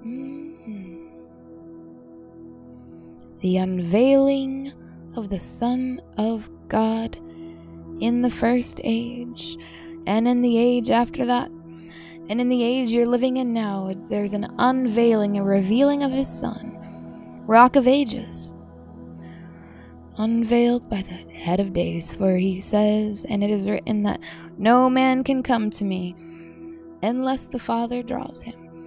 Mm-hmm. 0.07 1.07
The 3.41 3.57
unveiling 3.57 4.73
of 5.15 5.31
the 5.31 5.41
Son 5.41 6.01
of 6.17 6.51
God 6.69 7.17
in 8.01 8.23
the 8.23 8.31
first 8.31 8.81
age 8.85 9.57
and 10.07 10.29
in 10.29 10.43
the 10.43 10.59
age 10.59 10.91
after 10.91 11.27
that 11.27 11.51
and 12.29 12.43
in 12.43 12.51
the 12.51 12.63
age 12.63 12.91
you're 12.91 13.07
living 13.07 13.39
in 13.39 13.55
now, 13.55 13.91
there's 14.11 14.35
an 14.35 14.53
unveiling, 14.59 15.39
a 15.39 15.43
revealing 15.43 16.03
of 16.03 16.13
his 16.13 16.29
Son, 16.29 16.77
Rock 17.47 17.75
of 17.75 17.89
Ages, 17.89 18.55
unveiled 20.19 20.91
by 20.91 21.01
the 21.01 21.33
head 21.33 21.59
of 21.59 21.73
days. 21.73 22.15
For 22.15 22.37
he 22.37 22.61
says, 22.61 23.25
and 23.31 23.43
it 23.43 23.49
is 23.49 23.71
written 23.71 24.03
that 24.03 24.21
no 24.59 24.91
man 24.91 25.25
can 25.25 25.43
come 25.43 25.71
to 25.71 25.85
me 25.85 26.15
unless 27.03 27.47
the 27.47 27.59
Father 27.59 28.03
draws 28.03 28.43
him. 28.43 28.87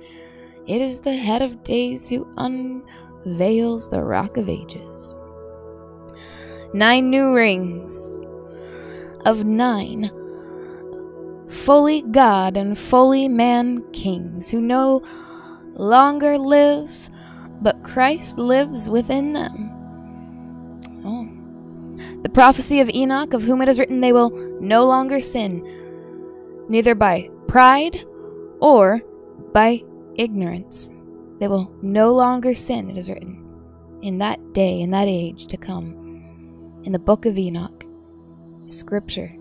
It 0.67 0.79
is 0.79 0.99
the 0.99 1.15
head 1.15 1.41
of 1.41 1.63
days 1.63 2.07
who 2.07 2.31
unveils 2.37 3.89
the 3.89 4.03
Rock 4.03 4.37
of 4.37 4.49
Ages. 4.49 5.17
Nine 6.73 7.09
new 7.09 7.33
rings 7.33 8.19
of 9.25 9.45
nine 9.45 10.09
fully 11.51 12.01
God 12.01 12.55
and 12.55 12.79
fully 12.79 13.27
man 13.27 13.83
kings 13.91 14.49
who 14.49 14.61
no 14.61 15.01
longer 15.73 16.37
live, 16.37 17.09
but 17.61 17.83
Christ 17.83 18.37
lives 18.37 18.89
within 18.89 19.33
them. 19.33 19.69
Oh. 21.05 21.27
The 22.23 22.29
prophecy 22.29 22.79
of 22.79 22.89
Enoch, 22.89 23.33
of 23.33 23.43
whom 23.43 23.61
it 23.61 23.69
is 23.69 23.79
written, 23.79 24.01
they 24.01 24.13
will 24.13 24.31
no 24.61 24.85
longer 24.85 25.21
sin, 25.21 26.65
neither 26.69 26.95
by 26.95 27.29
pride 27.47 28.05
or 28.59 29.01
by 29.53 29.83
ignorance. 30.15 30.89
They 31.39 31.47
will 31.47 31.75
no 31.81 32.13
longer 32.13 32.53
sin, 32.53 32.89
it 32.89 32.97
is 32.97 33.09
written, 33.09 33.43
in 34.01 34.19
that 34.19 34.53
day, 34.53 34.79
in 34.79 34.91
that 34.91 35.07
age 35.07 35.47
to 35.47 35.57
come. 35.57 36.00
In 36.83 36.93
the 36.93 36.99
book 36.99 37.27
of 37.27 37.37
Enoch, 37.37 37.85
scripture. 38.67 39.35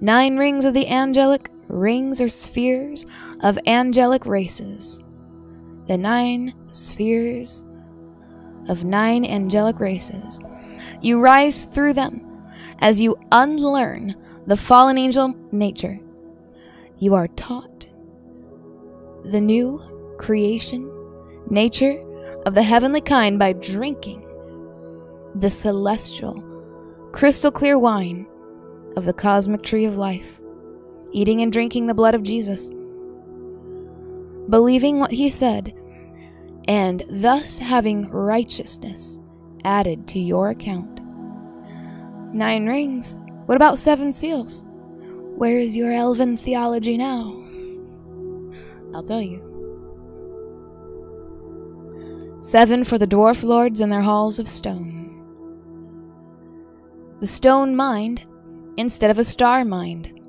Nine 0.00 0.38
rings 0.38 0.64
of 0.64 0.72
the 0.72 0.88
angelic 0.88 1.50
rings 1.68 2.22
or 2.22 2.30
spheres 2.30 3.04
of 3.40 3.58
angelic 3.66 4.24
races. 4.24 5.04
The 5.88 5.98
nine 5.98 6.54
spheres 6.70 7.66
of 8.66 8.82
nine 8.84 9.26
angelic 9.26 9.78
races. 9.78 10.40
You 11.02 11.20
rise 11.20 11.66
through 11.66 11.92
them 11.92 12.26
as 12.78 12.98
you 12.98 13.18
unlearn 13.30 14.14
the 14.46 14.56
fallen 14.56 14.96
angel 14.96 15.34
nature. 15.52 16.00
You 16.98 17.14
are 17.14 17.28
taught 17.28 17.86
the 19.26 19.40
new 19.40 20.14
creation 20.18 20.90
nature 21.50 22.00
of 22.46 22.54
the 22.54 22.62
heavenly 22.62 23.02
kind 23.02 23.38
by 23.38 23.52
drinking 23.52 24.26
the 25.34 25.50
celestial, 25.50 26.42
crystal 27.12 27.50
clear 27.50 27.78
wine 27.78 28.26
of 28.96 29.04
the 29.04 29.12
cosmic 29.12 29.62
tree 29.62 29.84
of 29.84 29.96
life, 29.96 30.40
eating 31.12 31.40
and 31.42 31.52
drinking 31.52 31.86
the 31.86 31.94
blood 31.94 32.14
of 32.14 32.22
Jesus, 32.22 32.70
believing 34.48 34.98
what 34.98 35.12
he 35.12 35.30
said, 35.30 35.72
and 36.68 37.02
thus 37.08 37.58
having 37.58 38.08
righteousness 38.08 39.20
added 39.64 40.08
to 40.08 40.18
your 40.18 40.50
account. 40.50 41.00
Nine 42.34 42.66
rings. 42.66 43.18
What 43.46 43.56
about 43.56 43.78
seven 43.78 44.12
seals? 44.12 44.64
Where 45.36 45.58
is 45.58 45.76
your 45.76 45.90
elven 45.90 46.36
theology 46.36 46.96
now? 46.96 47.42
I'll 48.94 49.02
tell 49.02 49.22
you. 49.22 49.46
Seven 52.40 52.84
for 52.84 52.98
the 52.98 53.06
dwarf 53.06 53.42
lords 53.42 53.80
in 53.80 53.90
their 53.90 54.00
halls 54.00 54.38
of 54.38 54.48
stone. 54.48 54.99
The 57.20 57.26
stone 57.26 57.76
mind 57.76 58.24
instead 58.76 59.10
of 59.10 59.18
a 59.18 59.24
star 59.24 59.64
mind, 59.64 60.26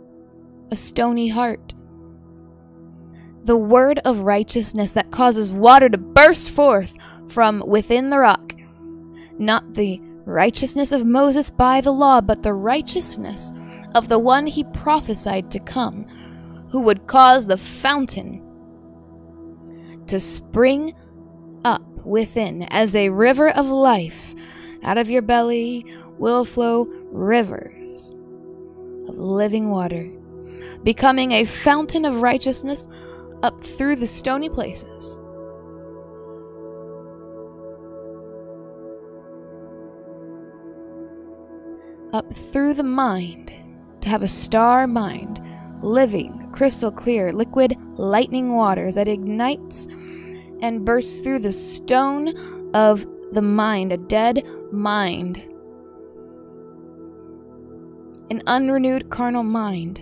a 0.71 0.75
stony 0.75 1.30
heart. 1.30 1.73
The 3.45 3.56
word 3.56 3.99
of 4.04 4.21
righteousness 4.21 4.91
that 4.91 5.10
causes 5.10 5.54
water 5.54 5.88
to 5.88 5.97
burst 5.97 6.51
forth 6.51 6.97
from 7.30 7.63
within 7.65 8.10
the 8.10 8.19
rock. 8.19 8.54
Not 9.39 9.73
the 9.73 10.01
righteousness 10.25 10.91
of 10.91 11.06
Moses 11.06 11.49
by 11.49 11.80
the 11.80 11.93
law, 11.93 12.19
but 12.19 12.43
the 12.43 12.54
righteousness 12.54 13.54
of 13.95 14.10
the 14.10 14.19
one 14.19 14.45
he 14.45 14.63
prophesied 14.65 15.49
to 15.51 15.60
come, 15.60 16.06
who 16.71 16.82
would 16.82 17.08
cause 17.08 17.47
the 17.47 17.58
fountain 17.58 18.43
to 20.08 20.19
spring 20.19 20.93
up 21.63 21.84
within 22.06 22.63
as 22.63 22.95
a 22.95 23.10
river 23.10 23.49
of 23.49 23.67
life. 23.67 24.36
Out 24.84 24.97
of 24.97 25.10
your 25.10 25.21
belly 25.21 25.86
will 26.21 26.45
flow 26.45 26.86
rivers 27.12 28.13
of 29.10 29.17
living 29.17 29.71
water, 29.71 30.07
becoming 30.84 31.31
a 31.31 31.43
fountain 31.43 32.05
of 32.05 32.21
righteousness 32.21 32.88
up 33.41 33.60
through 33.60 33.95
the 33.95 34.05
stony 34.05 34.47
places. 34.47 35.19
Up 42.13 42.31
through 42.31 42.75
the 42.75 42.84
mind, 42.84 43.51
to 44.01 44.10
have 44.10 44.21
a 44.21 44.27
star 44.27 44.86
mind, 44.86 45.41
living, 45.81 46.49
crystal 46.51 46.91
clear, 46.91 47.34
liquid 47.34 47.75
lightning 47.93 48.53
waters 48.53 48.93
that 48.93 49.07
ignites 49.07 49.88
and 50.62 50.86
bursts 50.86 51.21
through 51.21 51.39
the 51.39 51.51
stone 51.51 52.71
of 52.75 53.07
the 53.31 53.41
mind, 53.41 53.91
a 53.91 53.97
dead 53.97 54.43
mind 54.71 55.47
an 58.32 58.41
unrenewed 58.48 59.10
carnal 59.10 59.44
mind, 59.44 60.02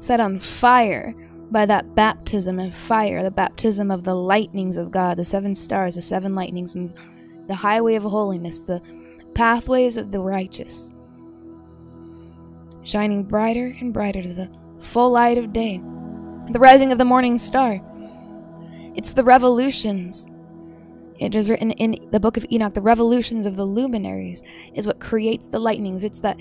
set 0.00 0.18
on 0.18 0.40
fire 0.40 1.14
by 1.52 1.64
that 1.64 1.94
baptism 1.94 2.58
of 2.58 2.74
fire, 2.74 3.22
the 3.22 3.30
baptism 3.30 3.92
of 3.92 4.02
the 4.02 4.14
lightnings 4.14 4.76
of 4.76 4.90
God, 4.90 5.16
the 5.16 5.24
seven 5.24 5.54
stars, 5.54 5.94
the 5.94 6.02
seven 6.02 6.34
lightnings, 6.34 6.74
and 6.74 6.92
the 7.46 7.54
highway 7.54 7.94
of 7.94 8.02
holiness, 8.02 8.64
the 8.64 8.82
pathways 9.34 9.96
of 9.96 10.10
the 10.10 10.20
righteous, 10.20 10.90
shining 12.82 13.22
brighter 13.22 13.72
and 13.80 13.94
brighter 13.94 14.20
to 14.20 14.34
the 14.34 14.50
full 14.80 15.10
light 15.10 15.38
of 15.38 15.52
day, 15.52 15.78
the 16.50 16.58
rising 16.58 16.90
of 16.90 16.98
the 16.98 17.04
morning 17.04 17.38
star. 17.38 17.80
It's 18.96 19.12
the 19.12 19.22
revolutions. 19.22 20.26
It 21.20 21.36
is 21.36 21.48
written 21.48 21.70
in 21.70 22.10
the 22.10 22.18
book 22.20 22.36
of 22.36 22.46
Enoch, 22.50 22.74
the 22.74 22.82
revolutions 22.82 23.46
of 23.46 23.56
the 23.56 23.64
luminaries 23.64 24.42
is 24.74 24.88
what 24.88 24.98
creates 24.98 25.46
the 25.46 25.60
lightnings. 25.60 26.02
It's 26.02 26.20
that 26.20 26.38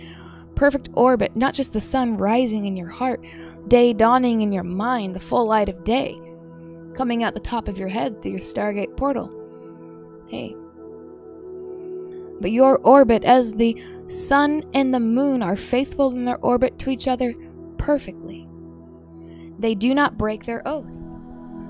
perfect 0.57 0.89
orbit, 0.95 1.35
not 1.35 1.53
just 1.53 1.71
the 1.71 1.79
sun 1.79 2.17
rising 2.17 2.65
in 2.65 2.75
your 2.75 2.89
heart, 2.89 3.23
day 3.67 3.93
dawning 3.93 4.41
in 4.41 4.51
your 4.51 4.63
mind, 4.63 5.15
the 5.15 5.19
full 5.19 5.45
light 5.45 5.69
of 5.69 5.83
day, 5.83 6.19
coming 6.95 7.23
out 7.23 7.35
the 7.35 7.39
top 7.39 7.67
of 7.67 7.77
your 7.77 7.87
head 7.87 8.21
through 8.21 8.31
your 8.31 8.39
Stargate 8.39 8.97
portal. 8.97 9.31
Hey. 10.27 10.55
But 12.41 12.51
your 12.51 12.79
orbit, 12.79 13.23
as 13.23 13.53
the 13.53 13.79
sun 14.07 14.63
and 14.73 14.91
the 14.91 14.99
moon 14.99 15.43
are 15.43 15.55
faithful 15.55 16.09
in 16.09 16.25
their 16.25 16.39
orbit 16.39 16.79
to 16.79 16.89
each 16.89 17.07
other 17.07 17.35
perfectly, 17.77 18.47
they 19.59 19.75
do 19.75 19.93
not 19.93 20.17
break 20.17 20.45
their 20.45 20.67
oath. 20.67 20.97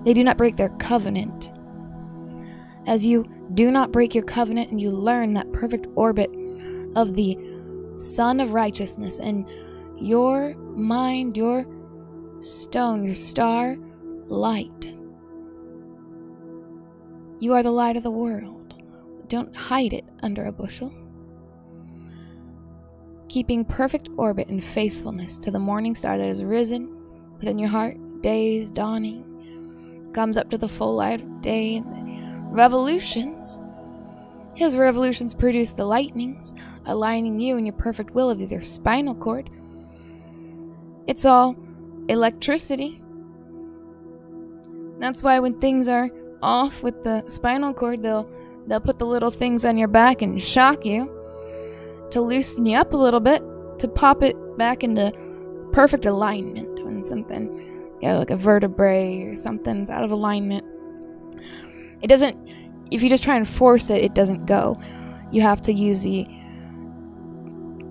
They 0.06 0.13
do 0.13 0.23
not 0.23 0.38
break 0.38 0.56
their 0.56 0.69
covenant. 0.78 1.52
As 2.86 3.06
you 3.06 3.26
do 3.54 3.69
not 3.69 3.91
break 3.91 4.15
your 4.15 4.23
covenant 4.23 4.71
and 4.71 4.80
you 4.80 4.91
learn 4.91 5.34
that 5.34 5.52
perfect 5.52 5.88
orbit 5.95 6.30
of 6.95 7.15
the 7.15 7.38
Sun 7.98 8.40
of 8.40 8.54
righteousness, 8.54 9.20
and 9.20 9.48
your 10.00 10.56
mind, 10.56 11.36
your 11.36 11.66
stone, 12.40 13.04
your 13.04 13.16
star, 13.16 13.78
light. 14.28 14.94
You 17.40 17.54
are 17.54 17.64
the 17.64 17.72
light 17.72 17.98
of 17.98 18.04
the 18.04 18.12
world. 18.12 18.76
Don't 19.28 19.56
hide 19.56 19.94
it 19.94 20.06
under 20.24 20.46
a 20.46 20.52
bushel. 20.52 20.94
Keeping 23.30 23.66
perfect 23.66 24.10
orbit 24.18 24.48
and 24.48 24.64
faithfulness 24.64 25.38
to 25.40 25.52
the 25.52 25.60
morning 25.60 25.96
star 25.96 26.18
that 26.18 26.26
has 26.26 26.44
risen 26.44 26.90
within 27.38 27.60
your 27.60 27.70
heart, 27.70 27.98
days 28.22 28.72
dawning, 28.72 30.10
comes 30.14 30.38
up 30.38 30.50
to 30.50 30.58
the 30.58 30.68
full 30.68 30.96
light 30.96 31.22
of 31.22 31.42
day, 31.42 31.84
revolutions 32.50 33.60
his 34.58 34.76
revolutions 34.76 35.36
produce 35.36 35.72
the 35.72 35.86
lightnings, 35.86 36.56
aligning 36.88 37.39
you 37.39 37.58
and 37.58 37.67
your 37.67 37.76
perfect 37.76 38.15
will 38.15 38.32
of 38.32 38.41
your 38.41 38.62
spinal 38.62 39.13
cord. 39.13 39.52
It's 41.06 41.26
all 41.26 41.56
electricity. 42.10 43.00
That's 44.98 45.22
why 45.22 45.39
when 45.39 45.62
things 45.62 45.88
are 45.88 46.10
off 46.41 46.82
with 46.82 47.04
the 47.04 47.24
spinal 47.28 47.72
cord, 47.72 48.02
they'll 48.02 48.28
they'll 48.65 48.82
put 48.82 48.98
the 48.98 49.06
little 49.06 49.30
things 49.30 49.63
on 49.63 49.78
your 49.78 49.88
back 49.88 50.24
and 50.24 50.41
shock 50.41 50.86
you 50.86 51.06
to 52.10 52.20
loosen 52.20 52.65
you 52.65 52.78
up 52.78 52.93
a 52.93 52.98
little 52.98 53.20
bit, 53.20 53.43
to 53.78 53.88
pop 53.88 54.24
it 54.24 54.36
back 54.58 54.84
into 54.84 55.12
perfect 55.72 56.08
alignment 56.08 56.84
when 56.84 57.06
something 57.06 57.96
yeah, 58.02 58.17
like 58.17 58.32
a 58.32 58.36
vertebrae 58.36 59.22
or 59.22 59.36
something's 59.36 59.91
out 59.91 60.04
of 60.04 60.10
alignment. 60.10 60.65
It 62.02 62.08
doesn't 62.08 62.38
if 62.91 63.04
you 63.04 63.10
just 63.10 63.23
try 63.23 63.36
and 63.36 63.47
force 63.47 63.89
it, 63.89 64.04
it 64.04 64.13
doesn't 64.13 64.45
go. 64.45 64.78
You 65.32 65.41
have 65.41 65.62
to 65.62 65.73
use 65.73 66.02
the 66.02 66.28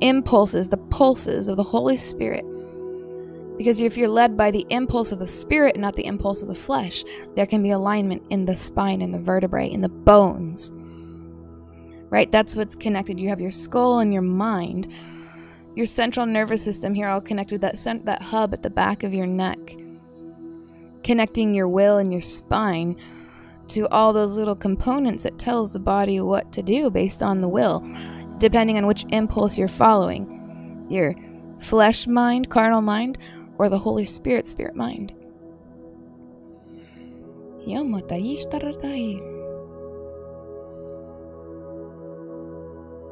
impulses, 0.00 0.68
the 0.68 0.76
pulses 0.76 1.48
of 1.48 1.56
the 1.56 1.62
Holy 1.62 1.96
Spirit. 1.96 2.44
Because 3.56 3.80
if 3.80 3.96
you're 3.96 4.08
led 4.08 4.36
by 4.36 4.50
the 4.50 4.66
impulse 4.68 5.12
of 5.12 5.18
the 5.18 5.28
spirit 5.28 5.78
not 5.78 5.96
the 5.96 6.04
impulse 6.04 6.42
of 6.42 6.48
the 6.48 6.54
flesh, 6.54 7.04
there 7.34 7.46
can 7.46 7.62
be 7.62 7.70
alignment 7.70 8.22
in 8.28 8.44
the 8.44 8.56
spine, 8.56 9.00
in 9.00 9.10
the 9.10 9.18
vertebrae, 9.18 9.70
in 9.70 9.80
the 9.80 9.88
bones. 9.88 10.72
Right? 12.10 12.30
That's 12.30 12.54
what's 12.54 12.76
connected. 12.76 13.18
You 13.18 13.30
have 13.30 13.40
your 13.40 13.50
skull 13.50 14.00
and 14.00 14.12
your 14.12 14.22
mind. 14.22 14.92
Your 15.74 15.86
central 15.86 16.26
nervous 16.26 16.62
system 16.62 16.94
here 16.94 17.08
all 17.08 17.20
connected 17.20 17.60
that 17.62 17.78
cent- 17.78 18.06
that 18.06 18.22
hub 18.22 18.54
at 18.54 18.62
the 18.62 18.70
back 18.70 19.02
of 19.02 19.12
your 19.12 19.26
neck. 19.26 19.58
Connecting 21.02 21.54
your 21.54 21.68
will 21.68 21.98
and 21.98 22.12
your 22.12 22.20
spine 22.20 22.96
to 23.68 23.88
all 23.88 24.12
those 24.12 24.36
little 24.36 24.56
components 24.56 25.22
that 25.22 25.38
tells 25.38 25.72
the 25.72 25.78
body 25.78 26.20
what 26.20 26.52
to 26.52 26.62
do 26.62 26.90
based 26.90 27.22
on 27.22 27.40
the 27.40 27.48
will, 27.48 27.80
depending 28.38 28.76
on 28.76 28.86
which 28.86 29.04
impulse 29.10 29.58
you're 29.58 29.68
following. 29.68 30.86
Your 30.88 31.14
flesh 31.58 32.06
mind, 32.06 32.50
carnal 32.50 32.82
mind, 32.82 33.18
or 33.58 33.68
the 33.68 33.78
Holy 33.78 34.04
Spirit, 34.04 34.46
spirit 34.46 34.76
mind. 34.76 35.12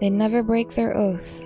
They 0.01 0.11
never 0.11 0.43
break 0.43 0.75
their 0.75 0.97
oath. 0.97 1.45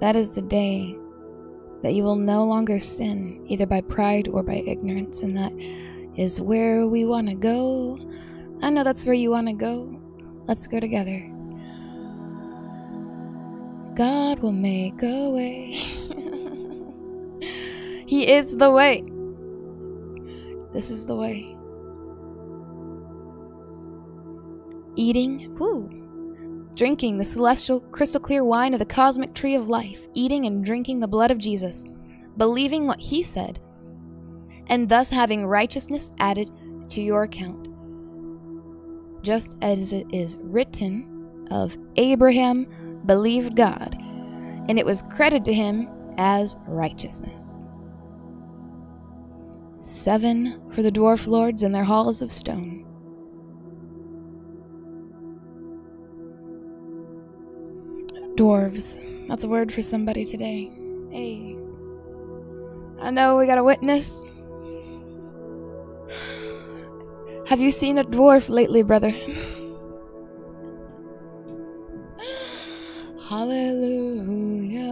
That 0.00 0.16
is 0.16 0.34
the 0.34 0.42
day 0.42 0.98
that 1.82 1.94
you 1.94 2.02
will 2.02 2.16
no 2.16 2.44
longer 2.44 2.78
sin, 2.78 3.44
either 3.48 3.66
by 3.66 3.80
pride 3.80 4.28
or 4.28 4.42
by 4.42 4.62
ignorance, 4.66 5.22
and 5.22 5.36
that 5.36 5.52
is 6.16 6.40
where 6.40 6.86
we 6.86 7.04
want 7.04 7.28
to 7.28 7.34
go. 7.34 7.98
I 8.62 8.70
know 8.70 8.84
that's 8.84 9.04
where 9.04 9.14
you 9.14 9.30
want 9.30 9.48
to 9.48 9.52
go. 9.52 9.98
Let's 10.46 10.66
go 10.66 10.80
together. 10.80 11.28
God 13.94 14.38
will 14.38 14.52
make 14.52 15.02
a 15.02 15.30
way. 15.30 15.72
he 18.06 18.32
is 18.32 18.56
the 18.56 18.70
way. 18.70 19.02
This 20.72 20.90
is 20.90 21.06
the 21.06 21.16
way. 21.16 21.56
Eating, 24.94 25.54
whoo, 25.58 26.01
drinking 26.74 27.18
the 27.18 27.24
celestial 27.24 27.80
crystal 27.80 28.20
clear 28.20 28.44
wine 28.44 28.72
of 28.72 28.78
the 28.78 28.86
cosmic 28.86 29.34
tree 29.34 29.54
of 29.54 29.68
life, 29.68 30.06
eating 30.14 30.44
and 30.46 30.64
drinking 30.64 31.00
the 31.00 31.08
blood 31.08 31.30
of 31.30 31.38
Jesus, 31.38 31.84
believing 32.36 32.86
what 32.86 33.00
he 33.00 33.22
said, 33.22 33.60
and 34.68 34.88
thus 34.88 35.10
having 35.10 35.46
righteousness 35.46 36.12
added 36.18 36.50
to 36.90 37.02
your 37.02 37.24
account. 37.24 37.68
Just 39.22 39.56
as 39.62 39.92
it 39.92 40.06
is 40.12 40.36
written 40.40 41.46
of 41.50 41.76
Abraham 41.96 42.66
believed 43.06 43.56
God, 43.56 43.96
and 44.68 44.78
it 44.78 44.86
was 44.86 45.02
credited 45.02 45.44
to 45.46 45.52
him 45.52 45.88
as 46.18 46.56
righteousness. 46.66 47.60
Seven 49.80 50.60
for 50.70 50.82
the 50.82 50.92
dwarf 50.92 51.26
lords 51.26 51.62
in 51.62 51.72
their 51.72 51.84
halls 51.84 52.22
of 52.22 52.30
stone. 52.30 52.71
Dwarves. 58.36 58.98
That's 59.28 59.44
a 59.44 59.48
word 59.48 59.72
for 59.72 59.82
somebody 59.82 60.24
today. 60.24 60.70
Hey. 61.10 61.56
I 63.00 63.10
know 63.10 63.36
we 63.36 63.46
got 63.46 63.58
a 63.58 63.64
witness. 63.64 64.24
Have 67.46 67.60
you 67.60 67.70
seen 67.70 67.98
a 67.98 68.04
dwarf 68.04 68.48
lately, 68.48 68.82
brother? 68.82 69.10
Hallelujah. 73.28 74.82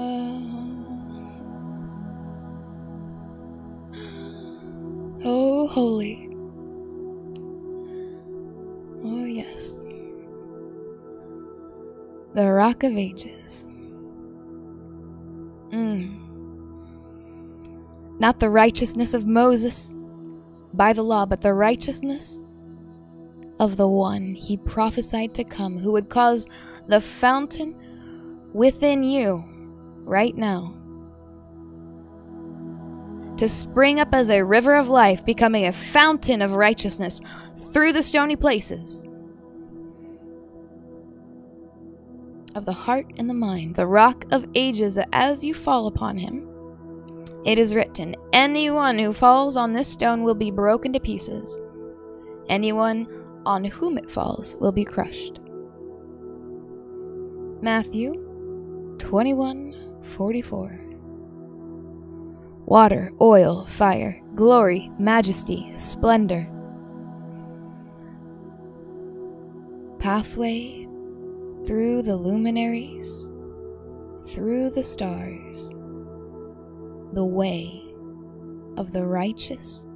Oh, 5.24 5.66
holy. 5.68 6.28
Oh, 9.04 9.24
yes. 9.24 9.80
The 12.34 12.52
Rock 12.52 12.84
of 12.84 12.96
Ages. 12.96 13.66
Mm. 15.72 16.20
Not 18.20 18.38
the 18.38 18.50
righteousness 18.50 19.14
of 19.14 19.26
Moses 19.26 19.96
by 20.72 20.92
the 20.92 21.02
law, 21.02 21.26
but 21.26 21.40
the 21.40 21.54
righteousness 21.54 22.44
of 23.58 23.76
the 23.76 23.88
one 23.88 24.34
he 24.36 24.56
prophesied 24.56 25.34
to 25.34 25.44
come, 25.44 25.78
who 25.78 25.90
would 25.92 26.08
cause 26.08 26.48
the 26.86 27.00
fountain 27.00 27.74
within 28.52 29.02
you 29.02 29.44
right 30.04 30.36
now 30.36 30.76
to 33.38 33.48
spring 33.48 33.98
up 33.98 34.14
as 34.14 34.30
a 34.30 34.44
river 34.44 34.74
of 34.74 34.88
life, 34.88 35.24
becoming 35.24 35.66
a 35.66 35.72
fountain 35.72 36.42
of 36.42 36.52
righteousness 36.52 37.20
through 37.72 37.92
the 37.92 38.02
stony 38.02 38.36
places 38.36 39.06
of 42.54 42.64
the 42.64 42.72
heart 42.72 43.06
and 43.16 43.28
the 43.28 43.34
mind, 43.34 43.74
the 43.74 43.86
rock 43.86 44.24
of 44.32 44.46
ages, 44.54 44.98
as 45.12 45.44
you 45.44 45.54
fall 45.54 45.86
upon 45.86 46.18
him, 46.18 46.48
it 47.44 47.58
is 47.58 47.74
written, 47.74 48.14
Anyone 48.32 48.98
who 48.98 49.12
falls 49.12 49.56
on 49.56 49.72
this 49.72 49.88
stone 49.88 50.22
will 50.22 50.34
be 50.34 50.50
broken 50.50 50.92
to 50.92 51.00
pieces. 51.00 51.58
Anyone 52.48 53.08
on 53.46 53.64
whom 53.64 53.96
it 53.96 54.10
falls 54.10 54.56
will 54.60 54.72
be 54.72 54.84
crushed. 54.84 55.40
Matthew 57.62 58.14
21:44 58.98 60.78
Water, 62.66 63.12
oil, 63.20 63.64
fire, 63.64 64.20
glory, 64.34 64.90
majesty, 64.98 65.72
splendor. 65.76 66.48
Pathway 69.98 70.79
through 71.66 72.02
the 72.02 72.16
luminaries, 72.16 73.30
through 74.26 74.70
the 74.70 74.82
stars, 74.82 75.74
the 77.12 77.24
way 77.24 77.82
of 78.76 78.92
the 78.92 79.04
righteous, 79.04 79.86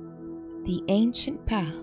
the 0.65 0.83
ancient 0.89 1.45
path. 1.47 1.75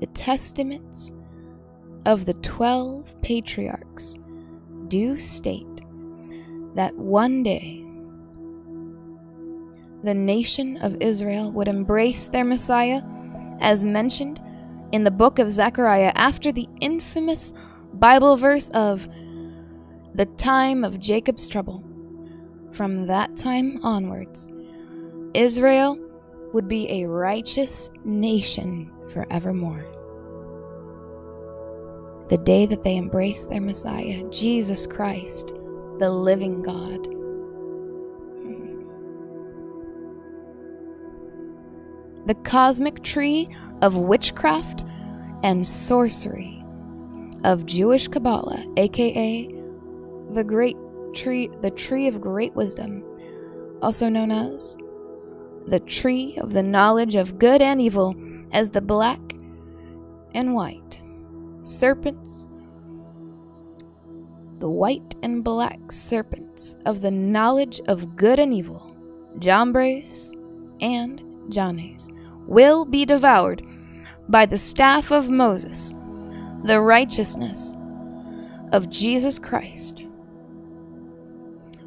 The 0.00 0.06
testaments 0.14 1.12
of 2.06 2.24
the 2.24 2.34
twelve 2.34 3.20
patriarchs 3.22 4.16
do 4.88 5.18
state 5.18 5.66
that 6.74 6.94
one 6.96 7.42
day 7.42 7.84
the 10.02 10.14
nation 10.14 10.78
of 10.78 10.96
Israel 11.00 11.52
would 11.52 11.68
embrace 11.68 12.28
their 12.28 12.44
Messiah 12.44 13.02
as 13.60 13.84
mentioned 13.84 14.40
in 14.92 15.04
the 15.04 15.10
book 15.10 15.38
of 15.38 15.50
Zechariah 15.50 16.12
after 16.14 16.52
the 16.52 16.68
infamous 16.80 17.52
Bible 17.94 18.36
verse 18.36 18.70
of 18.70 19.08
the 20.14 20.26
time 20.36 20.84
of 20.84 20.98
Jacob's 20.98 21.48
trouble. 21.48 21.84
From 22.72 23.06
that 23.06 23.36
time 23.36 23.80
onwards, 23.82 24.50
Israel 25.34 25.98
would 26.52 26.68
be 26.68 27.02
a 27.02 27.08
righteous 27.08 27.90
nation 28.04 28.90
forevermore 29.10 29.86
the 32.30 32.38
day 32.38 32.64
that 32.64 32.84
they 32.84 32.96
embrace 32.96 33.46
their 33.46 33.60
Messiah, 33.60 34.22
Jesus 34.30 34.86
Christ, 34.86 35.52
the 35.98 36.08
living 36.08 36.62
God. 36.62 37.19
The 42.26 42.34
cosmic 42.44 43.02
tree 43.02 43.48
of 43.82 43.98
witchcraft 43.98 44.84
and 45.42 45.66
sorcery, 45.66 46.64
of 47.44 47.66
Jewish 47.66 48.08
Kabbalah, 48.08 48.64
aka 48.76 49.48
the 50.30 50.44
great 50.44 50.76
tree, 51.14 51.50
the 51.62 51.70
tree 51.70 52.06
of 52.06 52.20
great 52.20 52.54
wisdom, 52.54 53.02
also 53.82 54.08
known 54.08 54.30
as 54.30 54.76
the 55.66 55.80
tree 55.80 56.36
of 56.38 56.52
the 56.52 56.62
knowledge 56.62 57.14
of 57.14 57.38
good 57.38 57.62
and 57.62 57.80
evil, 57.80 58.14
as 58.52 58.70
the 58.70 58.80
black 58.80 59.20
and 60.34 60.54
white 60.54 61.00
serpents, 61.62 62.50
the 64.58 64.68
white 64.68 65.14
and 65.22 65.42
black 65.42 65.90
serpents 65.90 66.76
of 66.84 67.00
the 67.00 67.10
knowledge 67.10 67.80
of 67.88 68.16
good 68.16 68.38
and 68.38 68.52
evil, 68.52 68.94
Jambres 69.38 70.34
and 70.80 71.22
Jannes, 71.50 72.08
will 72.46 72.84
be 72.84 73.04
devoured 73.04 73.62
by 74.28 74.46
the 74.46 74.58
staff 74.58 75.10
of 75.10 75.28
Moses, 75.28 75.92
the 76.64 76.80
righteousness 76.80 77.76
of 78.72 78.90
Jesus 78.90 79.38
Christ. 79.38 80.04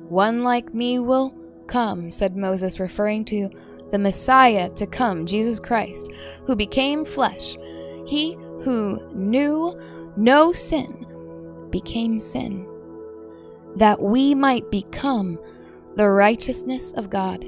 One 0.10 0.43
like 0.43 0.73
me 0.73 0.99
will 0.99 1.34
come, 1.67 2.12
said 2.12 2.36
Moses, 2.36 2.80
referring 2.80 3.26
to 3.26 3.49
the 3.91 3.99
Messiah 3.99 4.69
to 4.71 4.86
come, 4.86 5.26
Jesus 5.26 5.60
Christ, 5.60 6.12
who 6.45 6.56
became 6.56 7.06
flesh. 7.06 7.56
He 8.06 8.34
who 8.62 9.02
knew 9.13 9.73
no 10.17 10.54
sin 10.54 11.06
became 11.69 12.19
sin, 12.19 12.67
that 13.76 14.02
we 14.02 14.36
might 14.36 14.69
become 14.69 15.39
the 15.95 16.10
righteousness 16.10 16.91
of 16.93 17.10
God. 17.10 17.45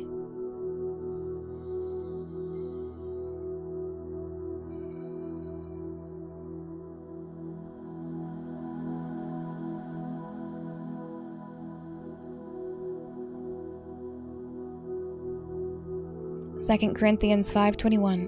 Second 16.66 16.96
Corinthians 16.96 17.54
5:21 17.54 18.28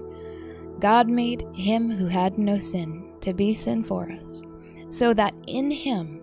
God 0.78 1.08
made 1.08 1.44
him 1.54 1.90
who 1.90 2.06
had 2.06 2.38
no 2.38 2.56
sin 2.60 3.02
to 3.20 3.34
be 3.34 3.52
sin 3.52 3.82
for 3.82 4.12
us, 4.12 4.44
so 4.90 5.12
that 5.12 5.34
in 5.48 5.72
him 5.72 6.20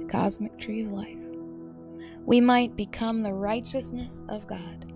the 0.00 0.04
cosmic 0.04 0.58
tree 0.58 0.82
of 0.82 0.92
life, 0.92 1.16
we 2.26 2.42
might 2.42 2.76
become 2.76 3.22
the 3.22 3.32
righteousness 3.32 4.22
of 4.28 4.46
God. 4.46 4.92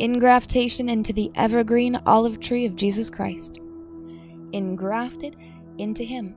Ingraftation 0.00 0.90
into 0.90 1.12
the 1.12 1.30
evergreen 1.36 2.00
olive 2.04 2.40
tree 2.40 2.66
of 2.66 2.74
Jesus 2.74 3.10
Christ. 3.10 3.60
Engrafted 4.50 5.36
into 5.78 6.02
him. 6.02 6.34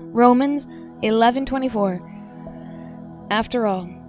Romans 0.00 0.66
11:24 1.02 2.00
After 3.30 3.66
all, 3.66 4.01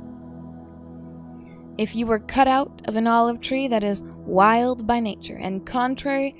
if 1.77 1.95
you 1.95 2.05
were 2.05 2.19
cut 2.19 2.47
out 2.47 2.81
of 2.87 2.95
an 2.95 3.07
olive 3.07 3.41
tree 3.41 3.67
that 3.67 3.83
is 3.83 4.03
wild 4.25 4.85
by 4.85 4.99
nature 4.99 5.37
and 5.37 5.65
contrary 5.65 6.33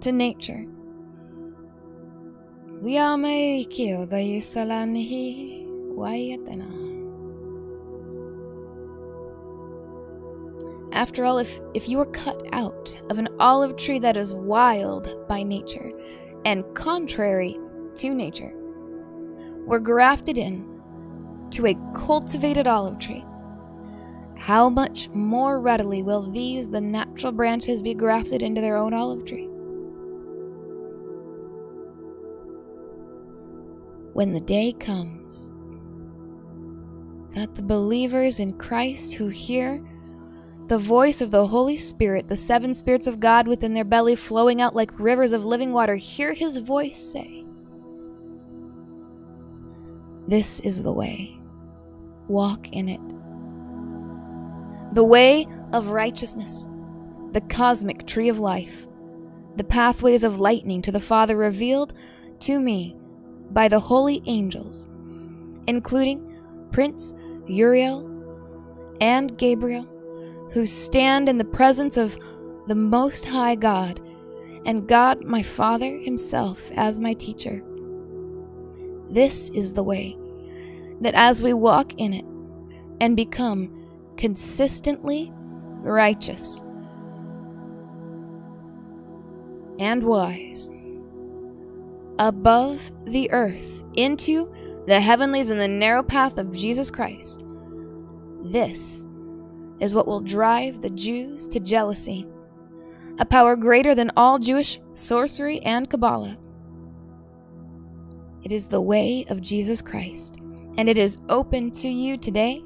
to 0.00 0.12
nature, 0.12 0.66
after 10.92 11.24
all, 11.24 11.38
if, 11.38 11.60
if 11.74 11.88
you 11.88 11.98
were 11.98 12.06
cut 12.06 12.42
out 12.52 13.00
of 13.10 13.18
an 13.18 13.28
olive 13.38 13.76
tree 13.76 13.98
that 13.98 14.16
is 14.16 14.34
wild 14.34 15.26
by 15.28 15.42
nature 15.42 15.90
and 16.44 16.64
contrary 16.74 17.58
to 17.94 18.10
nature, 18.10 18.52
were 19.66 19.80
grafted 19.80 20.36
in 20.36 20.68
to 21.50 21.66
a 21.66 21.74
cultivated 21.94 22.66
olive 22.66 22.98
tree, 22.98 23.22
how 24.42 24.68
much 24.68 25.08
more 25.10 25.60
readily 25.60 26.02
will 26.02 26.28
these, 26.32 26.68
the 26.68 26.80
natural 26.80 27.30
branches, 27.30 27.80
be 27.80 27.94
grafted 27.94 28.42
into 28.42 28.60
their 28.60 28.76
own 28.76 28.92
olive 28.92 29.24
tree? 29.24 29.46
When 34.14 34.32
the 34.32 34.40
day 34.40 34.72
comes 34.72 35.52
that 37.36 37.54
the 37.54 37.62
believers 37.62 38.40
in 38.40 38.54
Christ 38.54 39.14
who 39.14 39.28
hear 39.28 39.80
the 40.66 40.78
voice 40.78 41.20
of 41.20 41.30
the 41.30 41.46
Holy 41.46 41.76
Spirit, 41.76 42.28
the 42.28 42.36
seven 42.36 42.74
spirits 42.74 43.06
of 43.06 43.20
God 43.20 43.46
within 43.46 43.74
their 43.74 43.84
belly 43.84 44.16
flowing 44.16 44.60
out 44.60 44.74
like 44.74 44.98
rivers 44.98 45.30
of 45.30 45.44
living 45.44 45.72
water, 45.72 45.94
hear 45.94 46.32
his 46.32 46.56
voice 46.56 46.96
say, 46.96 47.44
This 50.26 50.58
is 50.58 50.82
the 50.82 50.92
way, 50.92 51.38
walk 52.26 52.68
in 52.72 52.88
it 52.88 53.00
the 54.92 55.04
way 55.04 55.46
of 55.72 55.90
righteousness, 55.90 56.68
the 57.32 57.40
cosmic 57.40 58.06
tree 58.06 58.28
of 58.28 58.38
life, 58.38 58.86
the 59.56 59.64
pathways 59.64 60.22
of 60.22 60.38
lightning 60.38 60.82
to 60.82 60.92
the 60.92 61.00
Father 61.00 61.36
revealed 61.36 61.98
to 62.40 62.58
me 62.58 62.96
by 63.50 63.68
the 63.68 63.80
holy 63.80 64.22
angels, 64.26 64.86
including 65.66 66.38
Prince 66.72 67.14
Uriel 67.46 68.08
and 69.00 69.36
Gabriel, 69.38 69.84
who 70.52 70.66
stand 70.66 71.28
in 71.28 71.38
the 71.38 71.44
presence 71.44 71.96
of 71.96 72.18
the 72.66 72.74
Most 72.74 73.26
High 73.26 73.54
God 73.54 74.00
and 74.66 74.86
God 74.86 75.24
my 75.24 75.42
Father 75.42 75.98
Himself 75.98 76.70
as 76.76 77.00
my 77.00 77.14
teacher. 77.14 77.62
This 79.10 79.50
is 79.50 79.72
the 79.72 79.82
way 79.82 80.16
that 81.00 81.14
as 81.14 81.42
we 81.42 81.52
walk 81.52 81.94
in 81.96 82.12
it 82.12 82.24
and 83.00 83.16
become 83.16 83.74
consistently 84.16 85.32
righteous 85.34 86.62
and 89.78 90.04
wise 90.04 90.70
above 92.18 92.90
the 93.04 93.30
earth 93.32 93.84
into 93.94 94.52
the 94.86 95.00
heavenlies 95.00 95.50
in 95.50 95.58
the 95.58 95.68
narrow 95.68 96.02
path 96.02 96.38
of 96.38 96.52
Jesus 96.52 96.90
Christ. 96.90 97.44
This 98.44 99.06
is 99.80 99.94
what 99.94 100.06
will 100.06 100.20
drive 100.20 100.80
the 100.80 100.90
Jews 100.90 101.48
to 101.48 101.60
jealousy, 101.60 102.26
a 103.18 103.24
power 103.24 103.56
greater 103.56 103.94
than 103.94 104.10
all 104.16 104.38
Jewish 104.38 104.80
sorcery 104.92 105.60
and 105.62 105.88
Kabbalah. 105.88 106.36
It 108.44 108.52
is 108.52 108.68
the 108.68 108.80
way 108.80 109.24
of 109.28 109.40
Jesus 109.40 109.82
Christ, 109.82 110.36
and 110.76 110.88
it 110.88 110.98
is 110.98 111.18
open 111.28 111.70
to 111.72 111.88
you 111.88 112.16
today 112.16 112.62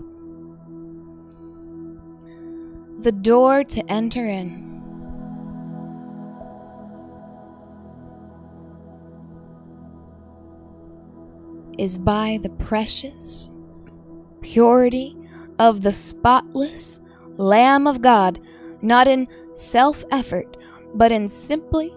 the 3.06 3.12
door 3.12 3.62
to 3.62 3.88
enter 3.88 4.26
in. 4.26 4.66
Is 11.78 11.98
by 11.98 12.40
the 12.42 12.50
precious 12.50 13.52
purity 14.40 15.16
of 15.60 15.82
the 15.82 15.92
spotless 15.92 17.00
Lamb 17.36 17.86
of 17.86 18.02
God, 18.02 18.40
not 18.82 19.06
in 19.06 19.28
self 19.54 20.04
effort, 20.10 20.56
but 20.94 21.12
in 21.12 21.28
simply 21.28 21.94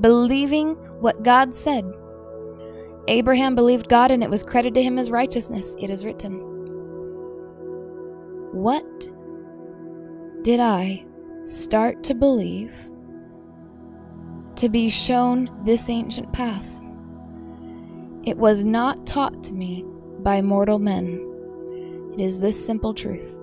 believing 0.00 0.72
what 1.02 1.22
God 1.22 1.54
said. 1.54 1.84
Abraham 3.08 3.54
believed 3.54 3.90
God 3.90 4.10
and 4.10 4.22
it 4.22 4.30
was 4.30 4.42
credited 4.42 4.76
to 4.76 4.82
him 4.82 4.98
as 4.98 5.10
righteousness. 5.10 5.76
It 5.78 5.90
is 5.90 6.06
written. 6.06 6.32
What 8.52 9.10
did 10.46 10.60
I 10.60 11.04
start 11.44 12.04
to 12.04 12.14
believe 12.14 12.72
to 14.54 14.68
be 14.68 14.88
shown 14.88 15.50
this 15.64 15.90
ancient 15.90 16.32
path. 16.32 16.80
It 18.22 18.38
was 18.38 18.64
not 18.64 19.04
taught 19.04 19.42
to 19.42 19.54
me 19.54 19.84
by 20.20 20.40
mortal 20.42 20.78
men. 20.78 21.18
It 22.12 22.20
is 22.20 22.38
this 22.38 22.64
simple 22.64 22.94
truth. 22.94 23.36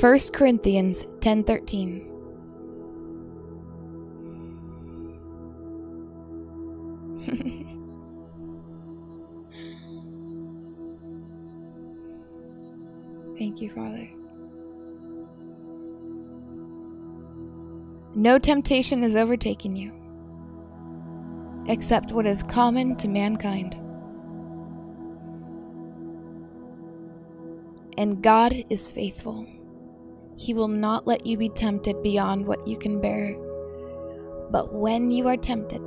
1 0.00 0.18
Corinthians 0.32 1.06
10:13 1.20 2.08
Thank 13.38 13.60
you, 13.60 13.70
Father. 13.70 14.15
No 18.18 18.38
temptation 18.38 19.02
has 19.02 19.14
overtaken 19.14 19.76
you, 19.76 19.92
except 21.68 22.12
what 22.12 22.24
is 22.24 22.42
common 22.42 22.96
to 22.96 23.08
mankind. 23.08 23.74
And 27.98 28.22
God 28.22 28.54
is 28.70 28.90
faithful. 28.90 29.46
He 30.38 30.54
will 30.54 30.68
not 30.68 31.06
let 31.06 31.26
you 31.26 31.36
be 31.36 31.50
tempted 31.50 32.02
beyond 32.02 32.46
what 32.46 32.66
you 32.66 32.78
can 32.78 33.02
bear. 33.02 33.36
But 34.50 34.72
when 34.72 35.10
you 35.10 35.28
are 35.28 35.36
tempted, 35.36 35.82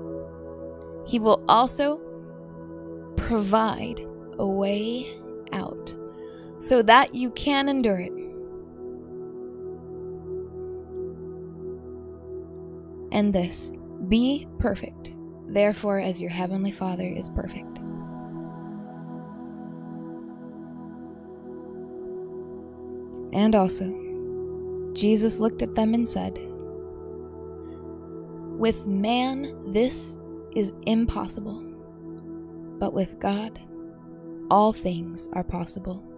He 1.07 1.17
will 1.17 1.43
also 1.47 1.99
provide 3.15 4.05
a 4.37 4.45
way 4.45 5.07
out 5.51 5.95
so 6.59 6.83
that 6.83 7.15
you 7.15 7.31
can 7.31 7.67
endure 7.67 8.01
it. 8.01 8.18
And 13.19 13.33
this 13.33 13.73
Be 14.07 14.47
perfect, 14.59 15.13
therefore, 15.47 15.99
as 15.99 16.21
your 16.21 16.31
heavenly 16.31 16.71
Father 16.71 17.05
is 17.05 17.27
perfect. 17.27 17.79
And 23.33 23.53
also, 23.55 23.93
Jesus 24.93 25.39
looked 25.39 25.61
at 25.61 25.75
them 25.75 25.93
and 25.93 26.07
said, 26.07 26.39
With 28.57 28.87
man, 28.87 29.71
this 29.71 30.17
is 30.55 30.71
impossible, 30.87 31.61
but 32.79 32.93
with 32.93 33.19
God, 33.19 33.59
all 34.49 34.71
things 34.71 35.27
are 35.33 35.43
possible. 35.43 36.08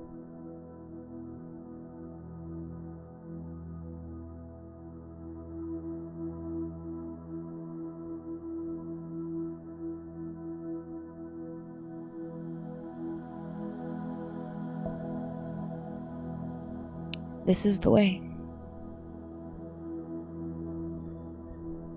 This 17.46 17.66
is 17.66 17.80
the 17.80 17.90
way. 17.90 18.22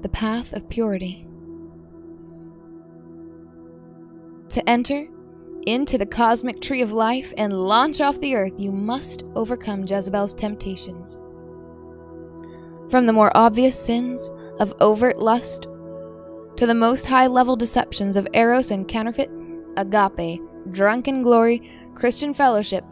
The 0.00 0.08
path 0.08 0.52
of 0.52 0.68
purity. 0.68 1.26
To 4.50 4.68
enter 4.68 5.08
into 5.66 5.98
the 5.98 6.06
cosmic 6.06 6.60
tree 6.60 6.82
of 6.82 6.92
life 6.92 7.32
and 7.36 7.52
launch 7.52 8.00
off 8.00 8.20
the 8.20 8.36
earth, 8.36 8.52
you 8.58 8.70
must 8.70 9.24
overcome 9.34 9.86
Jezebel's 9.86 10.34
temptations. 10.34 11.18
From 12.90 13.06
the 13.06 13.12
more 13.12 13.34
obvious 13.34 13.78
sins 13.78 14.30
of 14.60 14.74
overt 14.80 15.18
lust 15.18 15.66
to 16.56 16.66
the 16.66 16.74
most 16.74 17.06
high 17.06 17.26
level 17.26 17.56
deceptions 17.56 18.16
of 18.16 18.28
eros 18.32 18.70
and 18.70 18.86
counterfeit 18.86 19.30
agape 19.76 20.40
drunken 20.70 21.22
glory 21.22 21.70
Christian 21.94 22.32
fellowship 22.32 22.84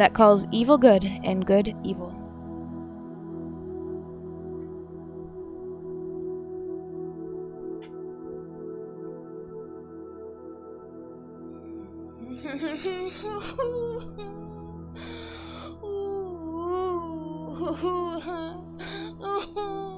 that 0.00 0.14
calls 0.14 0.46
evil 0.50 0.78
good 0.78 1.04
and 1.04 1.46
good 1.46 1.76
evil. 1.84 2.16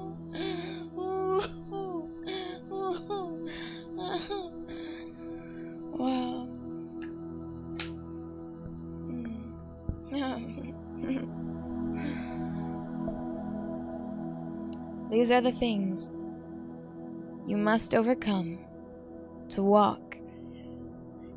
These 15.23 15.31
are 15.31 15.39
the 15.39 15.53
things 15.53 16.09
you 17.47 17.55
must 17.55 17.95
overcome 17.95 18.59
to 19.47 19.63
walk 19.63 20.17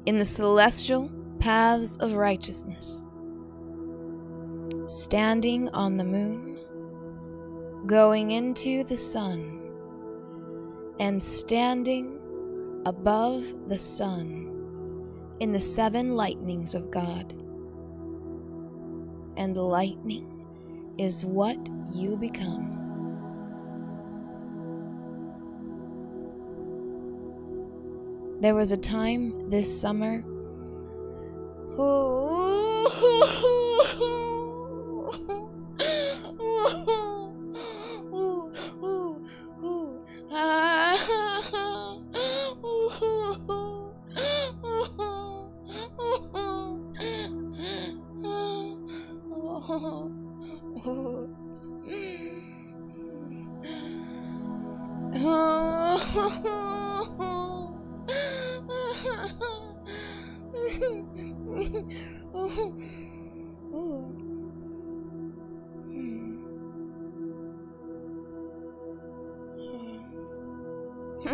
in 0.07 0.19
the 0.19 0.25
celestial 0.25 1.09
paths 1.39 1.97
of 1.99 2.15
righteousness, 2.15 3.05
standing 4.89 5.69
on 5.69 5.97
the 5.97 6.05
moon, 6.05 6.59
going 7.87 8.33
into 8.33 8.83
the 8.83 8.97
sun, 8.97 9.63
and 10.99 11.23
standing 11.23 12.83
above 12.87 13.69
the 13.69 13.79
sun 13.79 14.51
in 15.39 15.53
the 15.53 15.61
seven 15.61 16.17
lightnings 16.17 16.75
of 16.75 16.91
God. 16.91 17.35
And 19.37 19.55
the 19.55 19.63
lightning 19.63 20.45
is 20.99 21.25
what 21.25 21.71
you 21.95 22.17
become. 22.17 22.76
There 28.41 28.55
was 28.55 28.73
a 28.73 28.77
time 28.77 29.49
this 29.49 29.81
summer. 29.81 30.25
I 71.27 71.31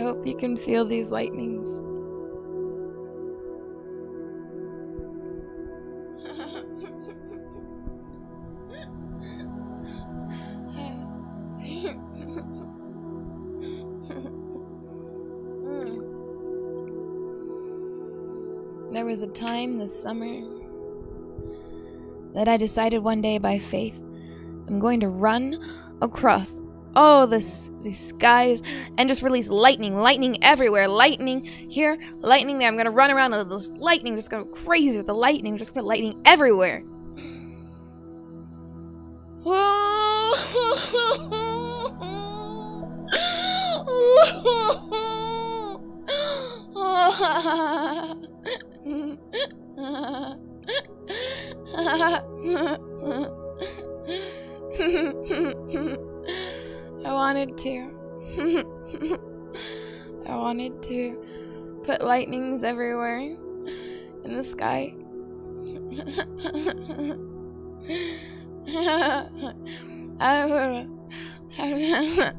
hope 0.00 0.24
you 0.24 0.36
can 0.36 0.56
feel 0.56 0.84
these 0.84 1.10
lightnings. 1.10 1.80
There 18.92 19.04
was 19.04 19.22
a 19.22 19.26
time 19.26 19.78
this 19.78 20.00
summer 20.00 20.42
that 22.34 22.46
I 22.46 22.56
decided 22.56 22.98
one 22.98 23.20
day 23.20 23.38
by 23.38 23.58
faith 23.58 24.00
I'm 24.68 24.78
going 24.78 25.00
to 25.00 25.08
run 25.08 25.58
across 26.02 26.60
all 26.94 27.26
this 27.26 27.70
these 27.80 27.98
skies 27.98 28.62
and 28.96 29.08
just 29.08 29.22
release 29.22 29.48
lightning, 29.48 29.96
lightning 29.96 30.42
everywhere, 30.42 30.88
lightning 30.88 31.44
here, 31.70 31.98
lightning 32.18 32.58
there. 32.58 32.68
I'm 32.68 32.76
gonna 32.76 32.90
run 32.90 33.10
around 33.10 33.32
with 33.32 33.48
this 33.48 33.70
lightning, 33.78 34.16
just 34.16 34.30
go 34.30 34.44
crazy 34.44 34.98
with 34.98 35.06
the 35.06 35.14
lightning, 35.14 35.56
just 35.56 35.74
put 35.74 35.84
lightning 35.84 36.20
everywhere. 36.24 36.82
wanted 57.28 57.58
to. 57.58 57.92
I 60.26 60.34
wanted 60.34 60.82
to 60.84 61.82
put 61.84 62.02
lightnings 62.02 62.62
everywhere 62.62 63.18
in 63.18 64.34
the 64.34 64.42
sky. 64.42 64.94
I, 70.18 70.86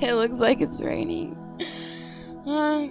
it 0.00 0.14
looks 0.14 0.38
like 0.38 0.62
it's 0.62 0.80
raining. 0.80 1.36
oh, 2.46 2.88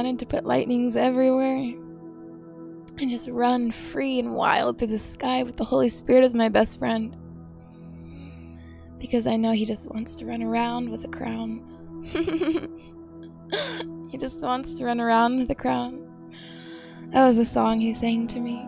wanted 0.00 0.18
to 0.18 0.24
put 0.24 0.46
lightnings 0.46 0.96
everywhere 0.96 1.58
and 1.58 3.10
just 3.10 3.28
run 3.28 3.70
free 3.70 4.18
and 4.18 4.32
wild 4.32 4.78
through 4.78 4.88
the 4.88 4.98
sky 4.98 5.42
with 5.42 5.58
the 5.58 5.64
Holy 5.64 5.90
Spirit 5.90 6.24
as 6.24 6.32
my 6.32 6.48
best 6.48 6.78
friend. 6.78 7.14
Because 8.98 9.26
I 9.26 9.36
know 9.36 9.52
He 9.52 9.66
just 9.66 9.90
wants 9.90 10.14
to 10.14 10.24
run 10.24 10.42
around 10.42 10.88
with 10.88 11.04
a 11.04 11.08
crown. 11.08 11.60
he 14.10 14.16
just 14.16 14.42
wants 14.42 14.76
to 14.76 14.86
run 14.86 15.02
around 15.02 15.38
with 15.38 15.50
a 15.50 15.54
crown. 15.54 16.00
That 17.10 17.26
was 17.26 17.36
a 17.36 17.44
song 17.44 17.78
he 17.78 17.92
sang 17.92 18.26
to 18.28 18.40
me. 18.40 18.66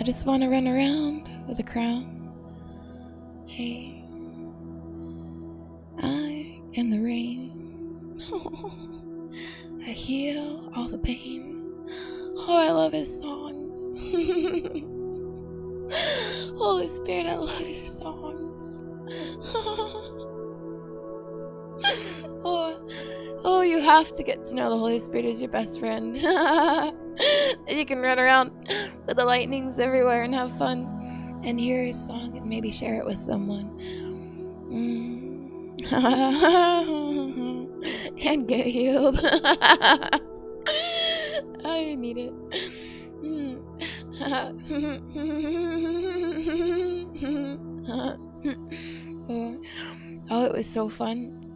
I 0.00 0.04
just 0.04 0.26
want 0.26 0.42
to 0.42 0.48
run 0.48 0.66
around 0.66 1.28
with 1.46 1.58
a 1.58 1.62
crown. 1.62 2.32
Hey, 3.46 4.02
I 6.02 6.62
am 6.78 6.88
the 6.88 7.00
rain. 7.00 8.22
I 9.86 9.90
heal 9.90 10.72
all 10.74 10.88
the 10.88 10.98
pain. 10.98 11.62
Oh, 12.38 12.56
I 12.56 12.72
love 12.72 12.92
his 12.92 13.20
songs. 13.20 13.86
Holy 16.58 16.88
Spirit, 16.88 17.26
I 17.26 17.36
love 17.36 17.56
his 17.58 17.98
songs. 17.98 18.82
oh, 22.44 22.88
oh, 23.44 23.60
you 23.60 23.78
have 23.78 24.12
to 24.14 24.24
get 24.24 24.42
to 24.44 24.56
know 24.56 24.70
the 24.70 24.76
Holy 24.76 24.98
Spirit 24.98 25.24
as 25.24 25.40
your 25.40 25.50
best 25.50 25.78
friend. 25.78 26.16
you 27.68 27.86
can 27.86 28.00
run 28.00 28.18
around 28.18 28.50
with 29.06 29.16
the 29.16 29.24
lightnings 29.24 29.78
everywhere 29.78 30.24
and 30.24 30.34
have 30.34 30.58
fun 30.58 31.40
and 31.44 31.60
hear 31.60 31.84
his 31.84 32.04
song 32.04 32.36
and 32.36 32.46
maybe 32.46 32.72
share 32.72 32.96
it 32.96 33.06
with 33.06 33.18
someone. 33.18 33.70
Mm. 34.68 35.46
and 38.24 38.48
get 38.48 38.66
healed. 38.66 39.20
I 41.64 41.94
need 41.94 42.18
it. 42.18 42.32
Oh, 50.28 50.44
it 50.44 50.52
was 50.52 50.68
so 50.68 50.88
fun. 50.88 51.46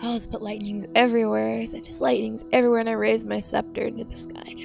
I 0.00 0.14
just 0.14 0.30
put 0.30 0.42
lightnings 0.42 0.86
everywhere. 0.94 1.58
I 1.58 1.64
said 1.64 1.84
just 1.84 2.00
lightnings 2.00 2.44
everywhere, 2.52 2.80
and 2.80 2.88
I 2.88 2.92
raised 2.92 3.26
my 3.26 3.40
scepter 3.40 3.82
into 3.82 4.04
the 4.04 4.16
sky. 4.16 4.56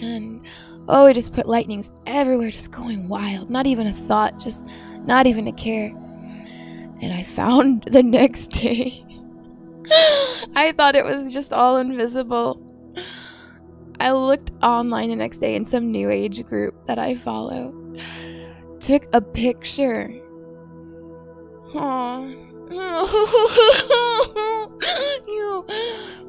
And 0.00 0.42
oh, 0.88 1.06
I 1.06 1.12
just 1.12 1.32
put 1.32 1.46
lightnings 1.46 1.90
everywhere, 2.06 2.50
just 2.50 2.72
going 2.72 3.08
wild. 3.08 3.48
Not 3.48 3.66
even 3.66 3.86
a 3.86 3.92
thought, 3.92 4.38
just 4.38 4.64
not 5.04 5.26
even 5.26 5.46
a 5.46 5.52
care. 5.52 5.92
And 7.00 7.12
I 7.12 7.22
found 7.22 7.84
the 7.84 8.02
next 8.02 8.48
day. 8.48 9.04
I 10.56 10.72
thought 10.76 10.96
it 10.96 11.04
was 11.04 11.32
just 11.32 11.52
all 11.52 11.76
invisible. 11.76 12.62
I 14.00 14.12
looked 14.12 14.50
online 14.62 15.10
the 15.10 15.16
next 15.16 15.38
day 15.38 15.54
in 15.54 15.64
some 15.64 15.90
new 15.90 16.10
age 16.10 16.44
group 16.44 16.86
that 16.86 16.98
I 16.98 17.16
follow. 17.16 17.74
Took 18.80 19.06
a 19.12 19.20
picture. 19.20 20.12
You, 25.26 25.64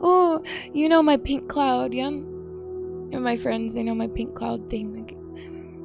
oh, 0.02 0.44
you 0.74 0.88
know 0.88 1.02
my 1.02 1.18
pink 1.18 1.50
cloud, 1.50 1.94
yeah? 1.94 2.08
And 2.08 3.24
my 3.24 3.38
friends, 3.38 3.74
they 3.74 3.84
know 3.84 3.96
my 3.96 4.08
pink 4.08 4.36
cloud 4.36 4.70
thing. 4.70 4.96
Like, 4.96 5.18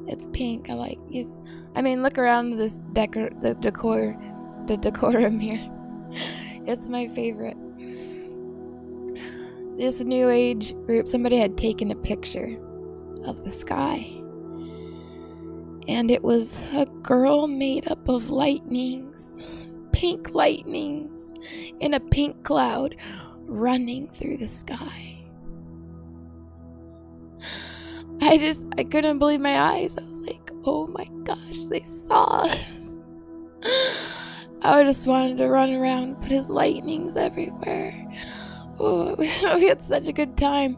it's 0.07 0.27
pink. 0.33 0.69
I 0.69 0.73
like. 0.73 0.99
It's, 1.11 1.39
I 1.75 1.81
mean, 1.81 2.03
look 2.03 2.17
around 2.17 2.57
this 2.57 2.79
decor, 2.93 3.29
the 3.41 3.55
decor, 3.55 4.15
the 4.67 4.77
decorum 4.77 5.39
here. 5.39 5.69
It's 6.65 6.87
my 6.87 7.09
favorite. 7.09 7.57
This 9.77 10.03
new 10.03 10.29
age 10.29 10.75
group, 10.85 11.07
somebody 11.07 11.37
had 11.37 11.57
taken 11.57 11.91
a 11.91 11.95
picture 11.95 12.57
of 13.25 13.43
the 13.43 13.51
sky. 13.51 14.11
And 15.87 16.11
it 16.11 16.23
was 16.23 16.63
a 16.73 16.85
girl 17.01 17.47
made 17.47 17.87
up 17.89 18.07
of 18.07 18.29
lightnings, 18.29 19.37
pink 19.91 20.33
lightnings, 20.33 21.33
in 21.79 21.93
a 21.95 21.99
pink 21.99 22.43
cloud 22.43 22.95
running 23.41 24.09
through 24.09 24.37
the 24.37 24.47
sky. 24.47 25.17
I 28.21 28.37
just, 28.37 28.65
I 28.77 28.83
couldn't 28.83 29.19
believe 29.19 29.41
my 29.41 29.59
eyes. 29.59 29.97
I 29.97 30.03
was 30.03 30.21
like, 30.21 30.51
oh 30.65 30.87
my 30.87 31.05
gosh, 31.23 31.57
they 31.69 31.83
saw 31.83 32.45
us. 32.45 32.95
I 34.61 34.83
just 34.83 35.07
wanted 35.07 35.37
to 35.39 35.49
run 35.49 35.73
around, 35.73 36.21
put 36.21 36.31
his 36.31 36.49
lightnings 36.49 37.17
everywhere. 37.17 38.07
Oh, 38.85 39.15
we 39.17 39.67
had 39.67 39.81
such 39.81 40.07
a 40.07 40.13
good 40.13 40.35
time. 40.35 40.77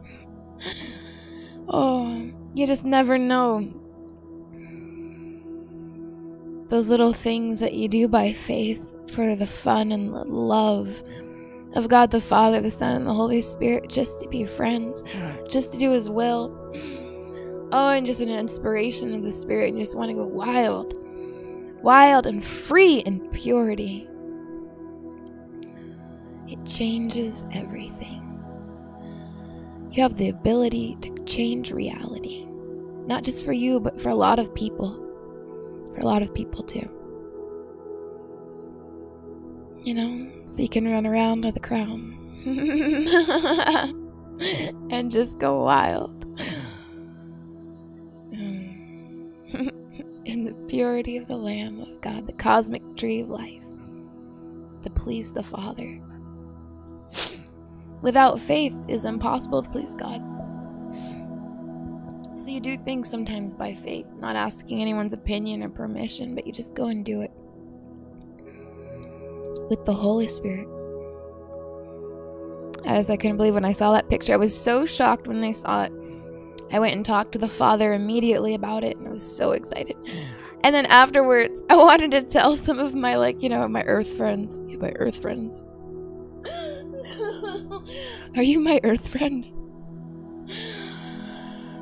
Oh, 1.67 2.31
you 2.53 2.67
just 2.67 2.85
never 2.85 3.17
know. 3.17 3.61
Those 6.69 6.89
little 6.89 7.13
things 7.13 7.59
that 7.59 7.73
you 7.73 7.87
do 7.87 8.07
by 8.07 8.33
faith 8.33 8.93
for 9.11 9.35
the 9.35 9.47
fun 9.47 9.91
and 9.91 10.13
the 10.13 10.23
love 10.23 11.03
of 11.73 11.89
God 11.89 12.11
the 12.11 12.21
Father, 12.21 12.61
the 12.61 12.71
Son, 12.71 12.95
and 12.95 13.07
the 13.07 13.13
Holy 13.13 13.41
Spirit, 13.41 13.89
just 13.89 14.21
to 14.21 14.29
be 14.29 14.45
friends, 14.45 15.03
just 15.49 15.73
to 15.73 15.79
do 15.79 15.91
His 15.91 16.09
will. 16.09 16.55
Oh, 17.71 17.89
and 17.89 18.05
just 18.05 18.21
an 18.21 18.29
inspiration 18.29 19.13
of 19.13 19.23
the 19.23 19.31
Spirit, 19.31 19.71
and 19.71 19.79
just 19.79 19.97
want 19.97 20.09
to 20.09 20.15
go 20.15 20.25
wild 20.25 20.93
wild 21.85 22.25
and 22.25 22.43
free 22.43 22.97
in 22.99 23.19
purity. 23.29 24.09
It 26.47 26.63
changes 26.65 27.45
everything. 27.51 28.21
You 29.91 30.03
have 30.03 30.17
the 30.17 30.29
ability 30.29 30.97
to 31.01 31.23
change 31.25 31.71
reality, 31.71 32.45
not 33.05 33.23
just 33.23 33.45
for 33.45 33.53
you, 33.53 33.79
but 33.79 34.01
for 34.01 34.09
a 34.09 34.15
lot 34.15 34.39
of 34.39 34.53
people. 34.53 35.01
For 35.93 36.01
a 36.01 36.05
lot 36.05 36.21
of 36.21 36.33
people, 36.33 36.63
too. 36.63 36.89
You 39.83 39.93
know, 39.93 40.31
so 40.45 40.61
you 40.61 40.69
can 40.69 40.91
run 40.91 41.05
around 41.05 41.45
with 41.45 41.55
a 41.55 41.59
crown 41.59 42.13
and 44.91 45.11
just 45.11 45.37
go 45.37 45.63
wild. 45.63 46.25
Um, 48.33 49.31
in 50.25 50.43
the 50.43 50.53
purity 50.67 51.17
of 51.17 51.27
the 51.27 51.37
Lamb 51.37 51.79
of 51.79 52.01
God, 52.01 52.27
the 52.27 52.33
cosmic 52.33 52.81
tree 52.97 53.21
of 53.21 53.29
life, 53.29 53.63
to 54.81 54.89
please 54.89 55.33
the 55.33 55.43
Father. 55.43 56.01
Without 58.05 58.39
faith, 58.39 58.77
it's 58.87 59.03
impossible 59.03 59.63
to 59.63 59.69
please 59.71 59.95
God. 59.95 60.21
So 62.35 62.51
you 62.51 62.59
do 62.59 62.77
things 62.77 63.09
sometimes 63.09 63.55
by 63.55 63.73
faith, 63.73 64.05
not 64.19 64.35
asking 64.35 64.79
anyone's 64.79 65.13
opinion 65.13 65.63
or 65.63 65.69
permission, 65.69 66.35
but 66.35 66.45
you 66.45 66.53
just 66.53 66.75
go 66.75 66.85
and 66.85 67.03
do 67.03 67.21
it 67.21 67.31
with 69.71 69.83
the 69.85 69.93
Holy 69.93 70.27
Spirit. 70.27 70.67
As 72.85 73.09
I 73.09 73.17
couldn't 73.17 73.37
believe 73.37 73.55
when 73.55 73.65
I 73.65 73.71
saw 73.71 73.93
that 73.93 74.07
picture, 74.07 74.33
I 74.33 74.37
was 74.37 74.55
so 74.55 74.85
shocked 74.85 75.27
when 75.27 75.43
I 75.43 75.51
saw 75.51 75.85
it. 75.85 75.93
I 76.71 76.77
went 76.77 76.93
and 76.93 77.03
talked 77.03 77.31
to 77.31 77.39
the 77.39 77.49
father 77.49 77.93
immediately 77.93 78.53
about 78.53 78.83
it, 78.83 78.97
and 78.97 79.07
I 79.07 79.11
was 79.11 79.35
so 79.35 79.53
excited. 79.53 79.95
And 80.63 80.75
then 80.75 80.85
afterwards, 80.85 81.59
I 81.71 81.75
wanted 81.83 82.11
to 82.11 82.21
tell 82.21 82.55
some 82.55 82.77
of 82.77 82.93
my, 82.93 83.15
like, 83.15 83.41
you 83.41 83.49
know, 83.49 83.67
my 83.67 83.81
earth 83.85 84.15
friends. 84.15 84.59
My 84.59 84.91
earth 84.97 85.23
friends. 85.23 85.63
Are 88.35 88.43
you 88.43 88.59
my 88.59 88.79
earth 88.83 89.11
friend? 89.11 89.45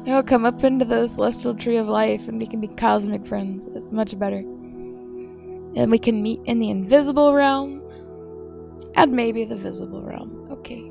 Will 0.06 0.24
come 0.24 0.46
up 0.46 0.64
into 0.64 0.86
the 0.86 1.08
celestial 1.08 1.56
tree 1.56 1.78
of 1.78 1.88
life 1.88 2.28
and 2.28 2.38
we 2.40 2.46
can 2.46 2.60
be 2.60 2.68
cosmic 2.68 3.26
friends. 3.26 3.66
It's 3.76 3.92
much 3.92 4.18
better. 4.20 4.38
And 4.38 5.90
we 5.90 5.98
can 5.98 6.22
meet 6.22 6.42
in 6.46 6.60
the 6.60 6.70
invisible 6.70 7.34
realm 7.34 7.82
and 8.96 9.14
maybe 9.14 9.44
the 9.46 9.56
visible 9.56 10.04
realm. 10.04 10.48
Okay 10.52 10.90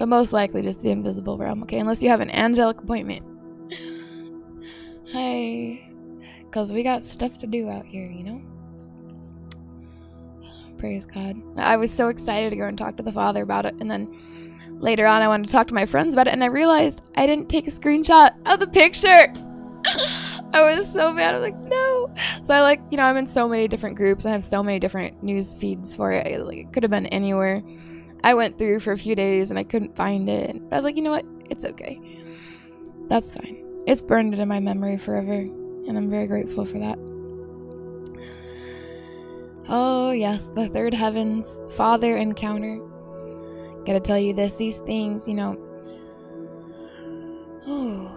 but 0.00 0.08
most 0.08 0.32
likely 0.32 0.62
just 0.62 0.80
the 0.80 0.88
invisible 0.88 1.36
realm, 1.36 1.62
okay? 1.62 1.78
Unless 1.78 2.02
you 2.02 2.08
have 2.08 2.22
an 2.22 2.30
angelic 2.30 2.78
appointment. 2.78 3.22
Hi. 5.12 5.92
Because 6.38 6.72
we 6.72 6.82
got 6.82 7.04
stuff 7.04 7.36
to 7.36 7.46
do 7.46 7.68
out 7.68 7.84
here, 7.84 8.10
you 8.10 8.24
know? 8.24 8.40
Praise 10.80 11.04
God. 11.04 11.36
I 11.58 11.76
was 11.76 11.92
so 11.92 12.08
excited 12.08 12.48
to 12.48 12.56
go 12.56 12.64
and 12.66 12.78
talk 12.78 12.96
to 12.96 13.02
the 13.02 13.12
Father 13.12 13.42
about 13.42 13.66
it, 13.66 13.74
and 13.80 13.90
then 13.90 14.08
later 14.78 15.04
on 15.04 15.20
I 15.20 15.28
wanted 15.28 15.46
to 15.48 15.52
talk 15.52 15.66
to 15.66 15.74
my 15.74 15.84
friends 15.84 16.14
about 16.14 16.26
it, 16.26 16.32
and 16.32 16.42
I 16.42 16.46
realized 16.46 17.02
I 17.16 17.26
didn't 17.26 17.50
take 17.50 17.68
a 17.68 17.70
screenshot 17.70 18.30
of 18.50 18.60
the 18.60 18.66
picture. 18.66 19.30
I 20.54 20.62
was 20.62 20.90
so 20.90 21.12
mad. 21.12 21.34
I 21.34 21.38
was 21.38 21.50
like, 21.50 21.58
no. 21.68 22.14
So 22.44 22.54
I 22.54 22.62
like, 22.62 22.80
you 22.90 22.96
know, 22.96 23.02
I'm 23.02 23.18
in 23.18 23.26
so 23.26 23.46
many 23.46 23.68
different 23.68 23.98
groups. 23.98 24.24
I 24.24 24.30
have 24.30 24.42
so 24.42 24.62
many 24.62 24.78
different 24.78 25.22
news 25.22 25.54
feeds 25.54 25.94
for 25.94 26.12
it. 26.12 26.40
Like, 26.40 26.56
it 26.56 26.72
could 26.72 26.82
have 26.82 26.90
been 26.90 27.06
anywhere. 27.08 27.62
I 28.24 28.32
went 28.32 28.56
through 28.56 28.80
for 28.80 28.92
a 28.92 28.98
few 28.98 29.14
days 29.14 29.50
and 29.50 29.58
I 29.58 29.64
couldn't 29.64 29.94
find 29.94 30.30
it. 30.30 30.62
But 30.70 30.76
I 30.76 30.78
was 30.78 30.84
like, 30.84 30.96
you 30.96 31.02
know 31.02 31.10
what? 31.10 31.26
It's 31.50 31.66
okay. 31.66 32.00
That's 33.08 33.34
fine. 33.34 33.82
It's 33.86 34.00
burned 34.00 34.32
into 34.32 34.46
my 34.46 34.60
memory 34.60 34.96
forever, 34.96 35.40
and 35.40 35.98
I'm 35.98 36.08
very 36.08 36.26
grateful 36.26 36.64
for 36.64 36.78
that. 36.78 36.98
Oh, 39.72 40.10
yes, 40.10 40.50
the 40.54 40.68
third 40.68 40.92
heavens, 40.92 41.60
Father 41.70 42.16
encounter. 42.16 42.78
Gotta 43.86 44.00
tell 44.00 44.18
you 44.18 44.34
this, 44.34 44.56
these 44.56 44.80
things, 44.80 45.26
you 45.28 45.34
know. 45.34 45.56
Oh. 47.66 48.16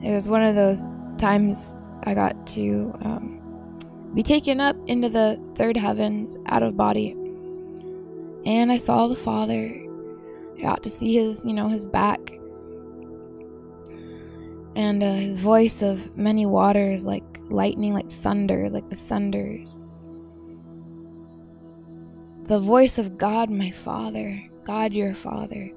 It 0.00 0.12
was 0.12 0.28
one 0.28 0.44
of 0.44 0.54
those 0.54 0.86
times 1.18 1.74
I 2.04 2.14
got 2.14 2.46
to 2.48 2.94
um, 3.02 3.80
be 4.14 4.22
taken 4.22 4.60
up 4.60 4.76
into 4.86 5.08
the 5.08 5.42
third 5.56 5.76
heavens 5.76 6.38
out 6.46 6.62
of 6.62 6.76
body 6.76 7.16
and 8.48 8.72
I 8.72 8.78
saw 8.78 9.06
the 9.08 9.16
Father. 9.16 9.74
I 10.56 10.62
got 10.62 10.82
to 10.82 10.90
see 10.90 11.14
his, 11.14 11.44
you 11.44 11.52
know, 11.52 11.68
his 11.68 11.86
back. 11.86 12.38
And 14.74 15.02
uh, 15.02 15.12
his 15.12 15.38
voice 15.38 15.82
of 15.82 16.16
many 16.16 16.46
waters, 16.46 17.04
like 17.04 17.27
lightning, 17.50 17.94
like 17.94 18.10
thunder, 18.10 18.68
like 18.70 18.88
the 18.90 18.96
thunders. 18.96 19.80
The 22.44 22.58
voice 22.58 22.98
of 22.98 23.18
God, 23.18 23.50
my 23.50 23.70
Father, 23.70 24.42
God, 24.64 24.92
your 24.92 25.14
Father. 25.14 25.70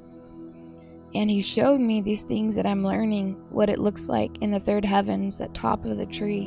And 1.14 1.30
he 1.30 1.42
showed 1.42 1.82
me 1.82 2.02
these 2.02 2.24
things 2.24 2.56
that 2.56 2.66
I'm 2.66 2.84
learning, 2.84 3.34
what 3.50 3.70
it 3.70 3.80
looks 3.80 4.08
like 4.08 4.38
in 4.42 4.52
the 4.52 4.60
third 4.60 4.86
heavens, 4.86 5.42
at 5.42 5.54
top 5.54 5.84
of 5.86 5.98
the 5.98 6.06
tree. 6.06 6.46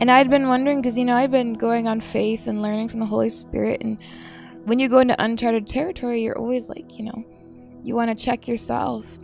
And 0.00 0.10
I'd 0.10 0.28
been 0.28 0.48
wondering, 0.48 0.82
because, 0.82 0.98
you 0.98 1.04
know, 1.04 1.16
I'd 1.16 1.30
been 1.30 1.54
going 1.54 1.88
on 1.88 2.00
faith 2.00 2.46
and 2.46 2.60
learning 2.60 2.90
from 2.90 3.00
the 3.00 3.06
Holy 3.06 3.30
Spirit 3.30 3.80
and 3.80 3.98
when 4.64 4.78
you 4.78 4.88
go 4.88 4.98
into 4.98 5.22
uncharted 5.22 5.68
territory, 5.68 6.22
you're 6.22 6.38
always 6.38 6.68
like, 6.68 6.98
you 6.98 7.04
know, 7.04 7.24
you 7.82 7.94
want 7.94 8.16
to 8.16 8.24
check 8.24 8.48
yourself 8.48 9.18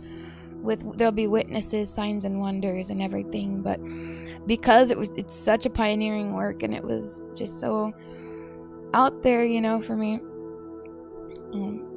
with 0.61 0.97
there'll 0.97 1.11
be 1.11 1.27
witnesses, 1.27 1.91
signs 1.91 2.25
and 2.25 2.39
wonders 2.39 2.91
and 2.91 3.01
everything, 3.01 3.61
but 3.61 3.79
because 4.47 4.91
it 4.91 4.97
was 4.97 5.09
it's 5.15 5.35
such 5.35 5.65
a 5.65 5.69
pioneering 5.69 6.33
work 6.33 6.63
and 6.63 6.73
it 6.73 6.83
was 6.83 7.25
just 7.35 7.59
so 7.59 7.93
out 8.93 9.23
there, 9.23 9.45
you 9.45 9.61
know, 9.61 9.81
for 9.81 9.95
me. 9.95 10.19
Um, 11.53 11.87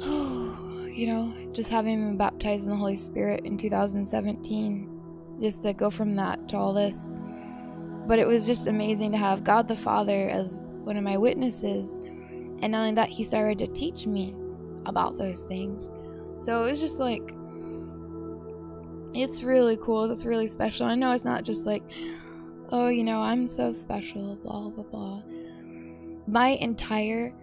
you 0.92 1.06
know, 1.06 1.34
just 1.52 1.68
having 1.68 2.00
been 2.00 2.16
baptized 2.16 2.66
in 2.66 2.70
the 2.70 2.76
Holy 2.76 2.96
Spirit 2.96 3.44
in 3.44 3.56
2017, 3.56 4.88
just 5.40 5.62
to 5.62 5.72
go 5.72 5.90
from 5.90 6.14
that 6.16 6.48
to 6.48 6.56
all 6.56 6.72
this. 6.72 7.14
But 8.06 8.18
it 8.18 8.26
was 8.26 8.46
just 8.46 8.66
amazing 8.66 9.12
to 9.12 9.18
have 9.18 9.44
God 9.44 9.68
the 9.68 9.76
Father 9.76 10.28
as 10.28 10.64
one 10.84 10.96
of 10.96 11.04
my 11.04 11.16
witnesses. 11.16 11.98
And 12.62 12.74
only 12.74 12.92
that, 12.94 13.08
he 13.08 13.24
started 13.24 13.58
to 13.60 13.66
teach 13.68 14.06
me 14.06 14.34
about 14.86 15.16
those 15.16 15.42
things. 15.42 15.90
So 16.40 16.64
it 16.64 16.70
was 16.70 16.80
just 16.80 16.98
like, 16.98 17.34
it's 19.14 19.42
really 19.42 19.76
cool. 19.76 20.10
It's 20.10 20.24
really 20.24 20.46
special. 20.46 20.86
I 20.86 20.94
know 20.94 21.12
it's 21.12 21.24
not 21.24 21.44
just 21.44 21.66
like, 21.66 21.82
oh, 22.70 22.88
you 22.88 23.04
know, 23.04 23.20
I'm 23.20 23.46
so 23.46 23.72
special, 23.72 24.36
blah, 24.36 24.68
blah, 24.68 24.84
blah. 24.84 25.22
My 26.26 26.50
entire 26.60 27.34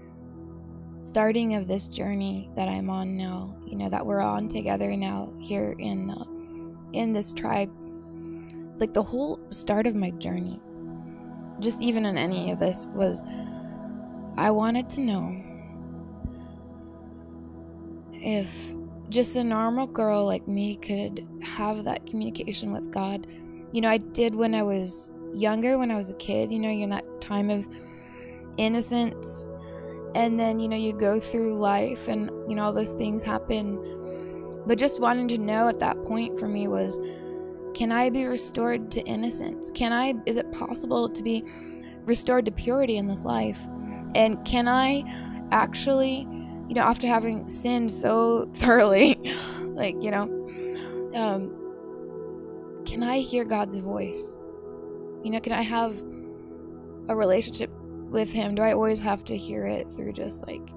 starting 1.00 1.56
of 1.56 1.68
this 1.68 1.88
journey 1.88 2.50
that 2.56 2.68
I'm 2.68 2.90
on 2.90 3.18
now, 3.18 3.56
you 3.66 3.76
know, 3.76 3.90
that 3.90 4.06
we're 4.06 4.22
on 4.22 4.48
together 4.48 4.96
now 4.96 5.32
here 5.40 5.76
in 5.78 6.10
uh, 6.10 6.26
in 6.94 7.14
this 7.14 7.34
tribe, 7.34 7.70
like 8.80 8.94
the 8.94 9.04
whole 9.04 9.40
start 9.50 9.88
of 9.88 9.96
my 9.96 10.12
journey, 10.12 10.60
just 11.60 11.82
even 11.82 12.06
in 12.06 12.18
any 12.18 12.52
of 12.52 12.60
this 12.60 12.88
was 12.94 13.24
I 14.38 14.52
wanted 14.52 14.90
to 14.92 15.02
know 15.02 15.44
if 18.14 18.74
just 19.10 19.36
a 19.36 19.44
normal 19.44 19.88
girl 19.88 20.26
like 20.26 20.48
me 20.48 20.76
could 20.78 21.28
have 21.42 21.84
that 21.86 22.06
communication 22.06 22.74
with 22.74 22.92
God. 22.92 23.28
You 23.72 23.82
know, 23.82 23.90
I 23.90 23.98
did 23.98 24.36
when 24.36 24.54
I 24.54 24.64
was 24.64 25.12
younger, 25.34 25.78
when 25.78 25.92
I 25.92 25.96
was 25.96 26.10
a 26.10 26.16
kid, 26.16 26.52
you 26.52 26.60
know, 26.60 26.70
you're 26.70 26.84
in 26.84 26.90
that 26.90 27.22
time 27.22 27.50
of 27.50 27.66
innocence. 28.58 29.48
And 30.16 30.40
then, 30.40 30.60
you 30.60 30.68
know, 30.68 30.78
you 30.78 30.94
go 30.94 31.20
through 31.20 31.58
life 31.58 32.08
and, 32.08 32.30
you 32.50 32.56
know, 32.56 32.64
all 32.64 32.74
those 32.74 32.94
things 32.94 33.24
happen. 33.24 34.64
But 34.66 34.78
just 34.78 35.00
wanting 35.00 35.28
to 35.30 35.38
know 35.38 35.68
at 35.68 35.80
that 35.80 36.04
point 36.06 36.40
for 36.40 36.48
me 36.48 36.68
was 36.68 37.00
can 37.74 37.92
I 37.92 38.10
be 38.10 38.26
restored 38.26 38.92
to 38.92 39.02
innocence? 39.02 39.70
Can 39.74 39.94
I, 39.94 40.16
is 40.26 40.38
it 40.38 40.52
possible 40.52 41.08
to 41.08 41.24
be 41.24 41.44
restored 42.06 42.46
to 42.46 42.52
purity 42.52 42.98
in 42.98 43.08
this 43.08 43.24
life? 43.24 43.68
And 44.16 44.44
can 44.46 44.68
I 44.68 45.04
actually 45.52 46.28
you 46.68 46.76
know, 46.76 46.82
after 46.82 47.08
having 47.08 47.48
sinned 47.48 47.92
so 47.92 48.50
thoroughly, 48.54 49.16
like, 49.62 49.96
you 50.02 50.12
know, 50.12 50.24
um, 51.16 51.54
can 52.86 53.04
I 53.04 53.20
hear 53.20 53.46
God's 53.46 53.78
voice? 53.78 54.38
You 55.24 55.32
know, 55.32 55.40
can 55.40 55.54
I 55.54 55.62
have 55.62 55.98
a 57.08 57.16
relationship 57.16 57.72
with 58.10 58.32
Him? 58.32 58.56
Do 58.56 58.62
I 58.62 58.74
always 58.74 59.00
have 59.00 59.24
to 59.26 59.38
hear 59.38 59.66
it 59.66 59.92
through 59.94 60.14
just 60.14 60.46
like, 60.46 60.68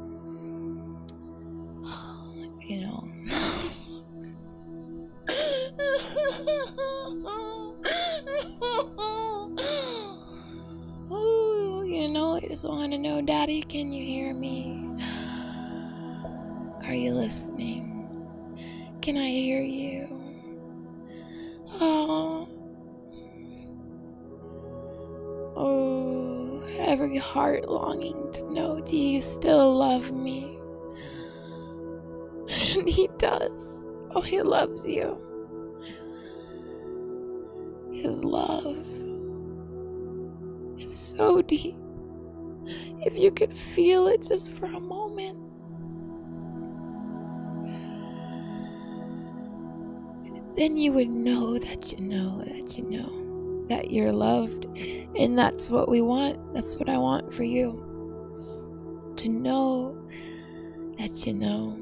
you 2.62 2.80
know? 2.82 3.08
Ooh, 11.12 11.84
you 11.84 12.08
know, 12.08 12.36
I 12.36 12.40
just 12.40 12.68
want 12.68 12.92
to 12.92 12.98
know, 12.98 13.20
Daddy, 13.22 13.62
can 13.62 13.92
you 13.92 14.04
hear 14.04 14.34
me? 14.34 14.89
Are 16.90 16.94
you 16.94 17.12
listening? 17.12 18.04
Can 19.00 19.16
I 19.16 19.28
hear 19.28 19.62
you? 19.62 20.08
Oh. 21.80 22.48
Oh, 25.56 26.64
every 26.80 27.16
heart 27.16 27.68
longing 27.68 28.32
to 28.32 28.52
know, 28.52 28.80
do 28.80 28.96
you 28.96 29.20
still 29.20 29.72
love 29.72 30.10
me? 30.10 30.58
And 32.76 32.88
he 32.88 33.08
does. 33.18 33.86
Oh, 34.10 34.20
he 34.20 34.42
loves 34.42 34.84
you. 34.88 35.16
His 37.92 38.24
love 38.24 38.84
is 40.76 40.92
so 40.92 41.40
deep. 41.40 41.76
If 43.00 43.16
you 43.16 43.30
could 43.30 43.54
feel 43.54 44.08
it 44.08 44.22
just 44.26 44.50
for 44.50 44.66
a 44.66 44.80
moment. 44.80 44.99
Then 50.60 50.76
you 50.76 50.92
would 50.92 51.08
know 51.08 51.58
that 51.58 51.90
you 51.90 51.98
know 52.00 52.42
that 52.44 52.76
you 52.76 52.84
know 52.84 53.64
that 53.68 53.90
you're 53.90 54.12
loved. 54.12 54.66
And 55.16 55.38
that's 55.38 55.70
what 55.70 55.88
we 55.88 56.02
want. 56.02 56.52
That's 56.52 56.76
what 56.76 56.90
I 56.90 56.98
want 56.98 57.32
for 57.32 57.44
you. 57.44 57.86
To 59.16 59.28
know 59.30 59.96
that 60.98 61.26
you 61.26 61.32
know 61.32 61.78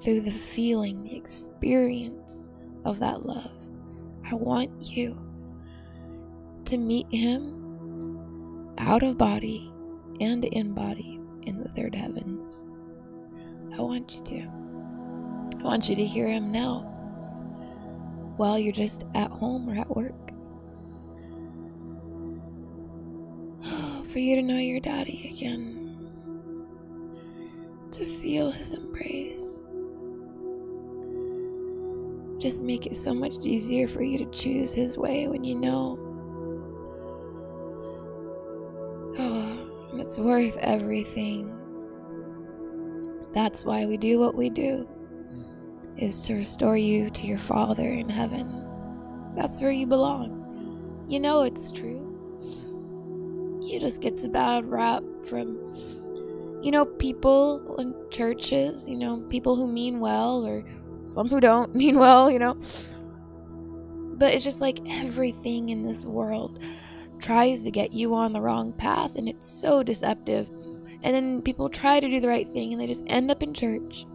through 0.00 0.22
the 0.22 0.32
feeling, 0.32 1.04
the 1.04 1.14
experience 1.14 2.50
of 2.84 2.98
that 2.98 3.24
love. 3.24 3.52
I 4.28 4.34
want 4.34 4.90
you 4.90 5.16
to 6.64 6.76
meet 6.76 7.06
Him 7.12 8.68
out 8.78 9.04
of 9.04 9.16
body 9.16 9.70
and 10.20 10.44
in 10.44 10.72
body 10.72 11.20
in 11.42 11.60
the 11.60 11.68
third 11.68 11.94
heavens. 11.94 12.64
I 13.78 13.80
want 13.80 14.16
you 14.16 14.24
to. 14.24 14.69
I 15.60 15.62
want 15.64 15.90
you 15.90 15.96
to 15.96 16.04
hear 16.04 16.26
him 16.26 16.50
now 16.50 16.80
while 18.38 18.58
you're 18.58 18.72
just 18.72 19.04
at 19.14 19.30
home 19.30 19.68
or 19.68 19.78
at 19.78 19.94
work. 19.94 20.14
For 24.10 24.18
you 24.18 24.36
to 24.36 24.42
know 24.42 24.56
your 24.56 24.80
daddy 24.80 25.30
again, 25.30 26.08
to 27.92 28.06
feel 28.06 28.50
his 28.50 28.72
embrace. 28.72 29.62
Just 32.38 32.64
make 32.64 32.86
it 32.86 32.96
so 32.96 33.12
much 33.12 33.36
easier 33.42 33.86
for 33.86 34.02
you 34.02 34.16
to 34.16 34.30
choose 34.30 34.72
his 34.72 34.96
way 34.96 35.28
when 35.28 35.44
you 35.44 35.54
know. 35.56 35.98
Oh, 39.18 39.90
it's 39.98 40.18
worth 40.18 40.56
everything. 40.56 41.54
That's 43.34 43.66
why 43.66 43.84
we 43.84 43.98
do 43.98 44.18
what 44.18 44.34
we 44.34 44.48
do 44.48 44.88
is 46.00 46.26
to 46.26 46.34
restore 46.34 46.78
you 46.78 47.10
to 47.10 47.26
your 47.26 47.38
Father 47.38 47.86
in 47.86 48.08
heaven. 48.08 48.66
That's 49.36 49.60
where 49.60 49.70
you 49.70 49.86
belong. 49.86 51.04
You 51.06 51.20
know 51.20 51.42
it's 51.42 51.70
true. 51.70 52.06
You 53.62 53.78
just 53.78 54.00
gets 54.00 54.24
a 54.24 54.28
bad 54.28 54.64
rap 54.66 55.04
from, 55.24 55.58
you 56.62 56.70
know, 56.70 56.86
people 56.86 57.76
in 57.78 57.94
churches, 58.10 58.88
you 58.88 58.96
know, 58.96 59.20
people 59.28 59.54
who 59.54 59.70
mean 59.70 60.00
well 60.00 60.46
or 60.46 60.64
some 61.04 61.28
who 61.28 61.38
don't 61.38 61.74
mean 61.74 61.98
well, 61.98 62.30
you 62.30 62.38
know. 62.38 62.58
But 64.16 64.34
it's 64.34 64.44
just 64.44 64.60
like 64.60 64.80
everything 64.88 65.68
in 65.68 65.84
this 65.84 66.06
world 66.06 66.60
tries 67.20 67.62
to 67.64 67.70
get 67.70 67.92
you 67.92 68.14
on 68.14 68.32
the 68.32 68.40
wrong 68.40 68.72
path 68.72 69.16
and 69.16 69.28
it's 69.28 69.48
so 69.48 69.82
deceptive. 69.82 70.48
And 71.02 71.14
then 71.14 71.42
people 71.42 71.68
try 71.68 72.00
to 72.00 72.08
do 72.08 72.20
the 72.20 72.28
right 72.28 72.48
thing 72.48 72.72
and 72.72 72.80
they 72.80 72.86
just 72.86 73.04
end 73.06 73.30
up 73.30 73.42
in 73.42 73.52
church 73.52 74.06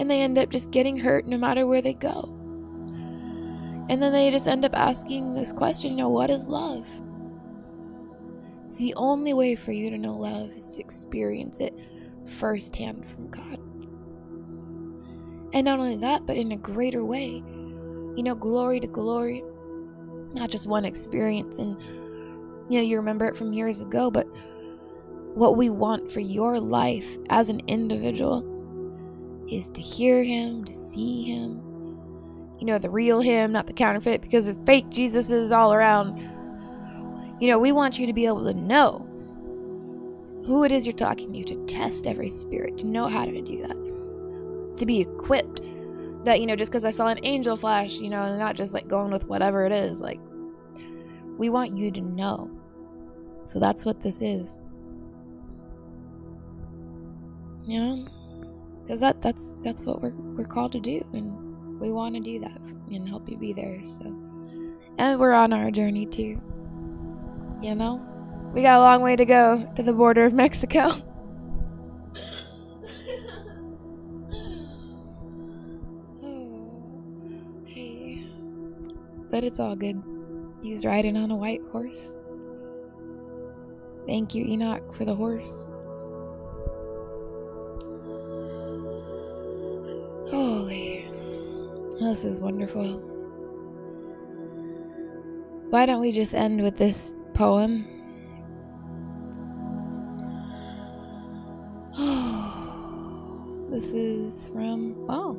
and 0.00 0.10
they 0.10 0.22
end 0.22 0.38
up 0.38 0.48
just 0.48 0.70
getting 0.70 0.98
hurt 0.98 1.26
no 1.26 1.36
matter 1.36 1.66
where 1.66 1.82
they 1.82 1.92
go. 1.92 2.22
And 3.90 4.02
then 4.02 4.12
they 4.12 4.30
just 4.30 4.48
end 4.48 4.64
up 4.64 4.72
asking 4.74 5.34
this 5.34 5.52
question, 5.52 5.90
you 5.90 5.98
know, 5.98 6.08
what 6.08 6.30
is 6.30 6.48
love? 6.48 6.88
It's 8.64 8.78
the 8.78 8.94
only 8.94 9.34
way 9.34 9.56
for 9.56 9.72
you 9.72 9.90
to 9.90 9.98
know 9.98 10.16
love 10.16 10.52
is 10.52 10.76
to 10.76 10.80
experience 10.80 11.60
it 11.60 11.74
firsthand 12.24 13.06
from 13.10 13.28
God. 13.28 13.58
And 15.52 15.66
not 15.66 15.80
only 15.80 15.96
that, 15.96 16.24
but 16.24 16.38
in 16.38 16.52
a 16.52 16.56
greater 16.56 17.04
way. 17.04 17.42
You 18.16 18.22
know, 18.22 18.34
glory 18.34 18.80
to 18.80 18.86
glory. 18.86 19.44
Not 20.32 20.48
just 20.48 20.66
one 20.66 20.86
experience 20.86 21.58
and 21.58 21.78
you 22.70 22.78
know, 22.78 22.86
you 22.86 22.96
remember 22.96 23.26
it 23.26 23.36
from 23.36 23.52
years 23.52 23.82
ago, 23.82 24.10
but 24.10 24.26
what 25.34 25.58
we 25.58 25.68
want 25.68 26.10
for 26.10 26.20
your 26.20 26.58
life 26.58 27.18
as 27.28 27.50
an 27.50 27.60
individual 27.66 28.49
is 29.50 29.68
to 29.70 29.82
hear 29.82 30.22
him, 30.22 30.64
to 30.64 30.74
see 30.74 31.24
him. 31.24 31.60
You 32.58 32.66
know, 32.66 32.78
the 32.78 32.90
real 32.90 33.20
him, 33.20 33.52
not 33.52 33.66
the 33.66 33.72
counterfeit, 33.72 34.20
because 34.20 34.44
there's 34.44 34.58
fake 34.66 34.90
Jesuses 34.90 35.50
all 35.50 35.72
around. 35.72 36.18
You 37.40 37.48
know, 37.48 37.58
we 37.58 37.72
want 37.72 37.98
you 37.98 38.06
to 38.06 38.12
be 38.12 38.26
able 38.26 38.44
to 38.44 38.54
know 38.54 39.06
who 40.46 40.64
it 40.64 40.72
is 40.72 40.86
you're 40.86 40.96
talking 40.96 41.32
to, 41.32 41.44
to 41.44 41.64
test 41.66 42.06
every 42.06 42.28
spirit, 42.28 42.78
to 42.78 42.86
know 42.86 43.08
how 43.08 43.24
to 43.24 43.40
do 43.40 43.62
that, 43.62 44.76
to 44.78 44.86
be 44.86 45.00
equipped. 45.00 45.62
That, 46.24 46.40
you 46.40 46.46
know, 46.46 46.54
just 46.54 46.70
because 46.70 46.84
I 46.84 46.90
saw 46.90 47.06
an 47.06 47.18
angel 47.22 47.56
flash, 47.56 47.94
you 47.94 48.10
know, 48.10 48.20
and 48.20 48.38
not 48.38 48.54
just 48.54 48.74
like 48.74 48.86
going 48.88 49.10
with 49.10 49.24
whatever 49.24 49.64
it 49.64 49.72
is. 49.72 50.02
Like, 50.02 50.20
we 51.38 51.48
want 51.48 51.78
you 51.78 51.90
to 51.92 52.00
know. 52.02 52.50
So 53.46 53.58
that's 53.58 53.86
what 53.86 54.02
this 54.02 54.20
is. 54.20 54.58
You 57.66 57.80
know? 57.80 58.06
Because 58.90 59.00
that 59.02 59.22
that's 59.22 59.60
that's 59.60 59.84
what 59.84 60.02
we're 60.02 60.16
we're 60.34 60.44
called 60.44 60.72
to 60.72 60.80
do, 60.80 61.00
and 61.12 61.78
we 61.78 61.92
want 61.92 62.16
to 62.16 62.20
do 62.20 62.40
that 62.40 62.60
and 62.90 63.08
help 63.08 63.30
you 63.30 63.36
be 63.36 63.52
there. 63.52 63.80
So, 63.86 64.04
and 64.98 65.20
we're 65.20 65.30
on 65.30 65.52
our 65.52 65.70
journey 65.70 66.06
too. 66.06 66.42
You 67.62 67.76
know, 67.76 68.04
we 68.52 68.62
got 68.62 68.78
a 68.78 68.80
long 68.80 69.00
way 69.00 69.14
to 69.14 69.24
go 69.24 69.64
to 69.76 69.82
the 69.84 69.92
border 69.92 70.24
of 70.24 70.32
Mexico. 70.32 70.90
hey, 77.66 78.26
but 79.30 79.44
it's 79.44 79.60
all 79.60 79.76
good. 79.76 80.02
He's 80.62 80.84
riding 80.84 81.16
on 81.16 81.30
a 81.30 81.36
white 81.36 81.62
horse. 81.70 82.16
Thank 84.08 84.34
you, 84.34 84.44
Enoch, 84.46 84.92
for 84.92 85.04
the 85.04 85.14
horse. 85.14 85.68
This 92.00 92.24
is 92.24 92.40
wonderful. 92.40 92.98
Why 95.68 95.84
don't 95.84 96.00
we 96.00 96.12
just 96.12 96.32
end 96.32 96.62
with 96.62 96.78
this 96.78 97.14
poem? 97.34 97.86
Oh, 101.98 103.66
this 103.70 103.92
is 103.92 104.48
from, 104.48 104.96
oh, 105.10 105.36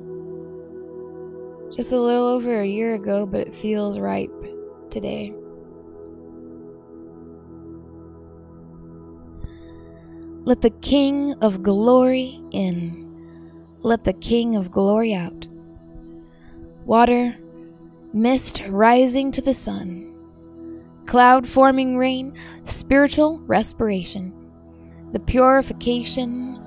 just 1.75 1.91
a 1.91 1.99
little 1.99 2.27
over 2.27 2.59
a 2.59 2.65
year 2.65 2.93
ago, 2.93 3.25
but 3.25 3.47
it 3.47 3.55
feels 3.55 3.97
ripe 3.97 4.31
today. 4.91 5.33
Let 10.43 10.61
the 10.61 10.69
King 10.81 11.33
of 11.41 11.63
Glory 11.63 12.39
in. 12.51 13.09
Let 13.81 14.03
the 14.03 14.13
King 14.13 14.55
of 14.55 14.69
Glory 14.69 15.15
out. 15.15 15.47
Water, 16.85 17.37
mist 18.13 18.63
rising 18.67 19.31
to 19.31 19.41
the 19.41 19.53
sun. 19.53 20.13
Cloud 21.05 21.47
forming 21.47 21.97
rain, 21.97 22.35
spiritual 22.63 23.39
respiration. 23.41 24.33
The 25.11 25.19
purification 25.19 26.57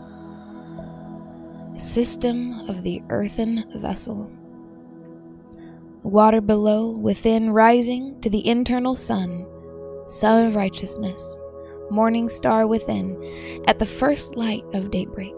system 1.77 2.69
of 2.69 2.83
the 2.83 3.03
earthen 3.11 3.65
vessel. 3.77 4.31
Water 6.03 6.41
below, 6.41 6.91
within, 6.91 7.51
rising 7.51 8.21
to 8.21 8.31
the 8.31 8.47
internal 8.47 8.95
sun, 8.95 9.47
sun 10.09 10.47
of 10.47 10.57
righteousness 10.57 11.39
morning 11.91 12.29
star 12.29 12.67
within, 12.67 13.17
at 13.67 13.79
the 13.79 13.87
first 13.87 14.37
light 14.37 14.65
of 14.73 14.91
daybreak. 14.91 15.35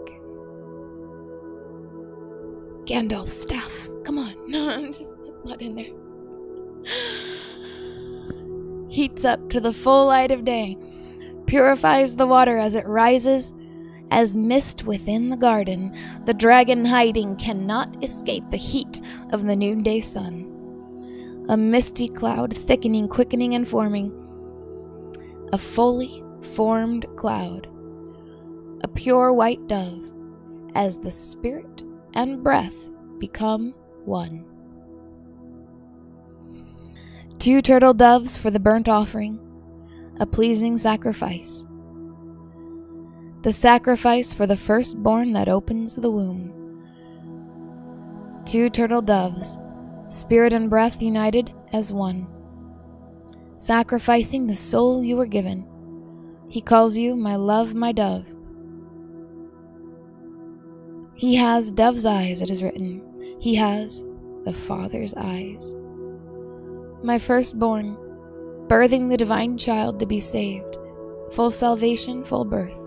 Gandalf's 2.85 3.33
staff. 3.33 3.89
Come 4.07 4.17
on. 4.19 4.35
No, 4.49 4.69
I'm 4.69 4.93
just 4.93 5.11
not 5.43 5.61
in 5.61 5.75
there. 5.75 5.91
Heats 8.89 9.25
up 9.25 9.49
to 9.49 9.59
the 9.59 9.73
full 9.73 10.05
light 10.05 10.31
of 10.31 10.45
day, 10.45 10.77
purifies 11.45 12.15
the 12.15 12.25
water 12.25 12.57
as 12.57 12.73
it 12.73 12.87
rises. 12.87 13.53
As 14.09 14.37
mist 14.37 14.85
within 14.85 15.29
the 15.29 15.35
garden, 15.35 15.93
the 16.23 16.33
dragon 16.33 16.85
hiding 16.85 17.35
cannot 17.35 18.01
escape 18.01 18.47
the 18.47 18.55
heat 18.55 19.01
of 19.31 19.43
the 19.43 19.57
noonday 19.57 19.99
sun. 19.99 21.45
A 21.49 21.57
misty 21.57 22.07
cloud 22.07 22.55
thickening, 22.55 23.09
quickening, 23.09 23.55
and 23.55 23.67
forming. 23.67 24.13
A 25.51 25.57
fully 25.57 26.23
formed 26.41 27.05
cloud, 27.17 27.67
a 28.85 28.87
pure 28.87 29.33
white 29.33 29.67
dove, 29.67 30.13
as 30.75 30.97
the 30.97 31.11
spirit 31.11 31.83
and 32.13 32.41
breath 32.41 32.89
become 33.19 33.73
one. 34.07 34.45
Two 37.37 37.61
turtle 37.61 37.93
doves 37.93 38.37
for 38.37 38.49
the 38.49 38.59
burnt 38.59 38.89
offering, 38.89 39.39
a 40.19 40.25
pleasing 40.25 40.77
sacrifice. 40.77 41.67
The 43.43 43.53
sacrifice 43.53 44.33
for 44.33 44.47
the 44.47 44.57
firstborn 44.57 45.33
that 45.33 45.47
opens 45.47 45.95
the 45.95 46.09
womb. 46.09 46.53
Two 48.45 48.69
turtle 48.69 49.01
doves, 49.01 49.59
spirit 50.07 50.53
and 50.53 50.69
breath 50.69 51.01
united 51.01 51.53
as 51.73 51.93
one, 51.93 52.27
sacrificing 53.57 54.47
the 54.47 54.55
soul 54.55 55.03
you 55.03 55.15
were 55.15 55.27
given 55.27 55.67
he 56.49 56.61
calls 56.61 56.97
you 56.97 57.15
my 57.15 57.35
love, 57.35 57.75
my 57.75 57.91
dove. 57.91 58.33
He 61.15 61.35
has 61.35 61.71
dove's 61.71 62.05
eyes, 62.05 62.41
it 62.41 62.49
is 62.49 62.63
written. 62.63 63.03
He 63.39 63.55
has 63.55 64.03
the 64.45 64.53
Father's 64.53 65.13
eyes. 65.15 65.75
My 67.03 67.19
firstborn, 67.19 67.97
birthing 68.67 69.09
the 69.09 69.17
divine 69.17 69.57
child 69.57 69.99
to 69.99 70.05
be 70.05 70.19
saved, 70.19 70.77
full 71.31 71.51
salvation, 71.51 72.23
full 72.23 72.45
birth, 72.45 72.77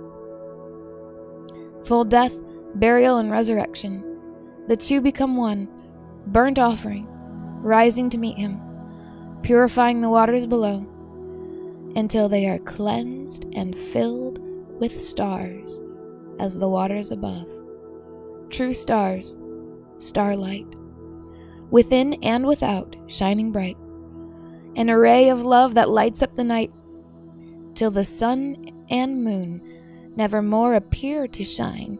full 1.87 2.05
death, 2.05 2.39
burial, 2.75 3.19
and 3.19 3.31
resurrection. 3.31 4.05
The 4.69 4.77
two 4.77 5.01
become 5.01 5.37
one, 5.37 5.69
burnt 6.27 6.59
offering, 6.59 7.07
rising 7.63 8.11
to 8.11 8.19
meet 8.19 8.37
him, 8.37 8.61
purifying 9.43 10.01
the 10.01 10.11
waters 10.11 10.47
below 10.47 10.87
until 11.97 12.29
they 12.29 12.49
are 12.49 12.59
cleansed 12.61 13.47
and 13.53 13.77
filled 13.77 14.39
with 14.81 15.01
stars 15.01 15.81
as 16.39 16.59
the 16.59 16.69
waters 16.69 17.13
above. 17.13 17.49
True 18.49 18.73
stars, 18.73 19.37
starlight, 20.03 20.67
within 21.71 22.15
and 22.23 22.47
without, 22.47 22.97
shining 23.07 23.53
bright, 23.53 23.77
an 24.77 24.91
array 24.91 25.29
of 25.29 25.41
love 25.41 25.75
that 25.75 25.91
lights 25.91 26.23
up 26.23 26.35
the 26.35 26.45
night, 26.45 26.73
till 27.75 27.91
the 27.91 28.05
sun 28.05 28.57
and 28.91 29.23
moon 29.25 29.63
never 30.17 30.43
more 30.43 30.75
appear 30.75 31.27
to 31.29 31.45
shine 31.45 31.99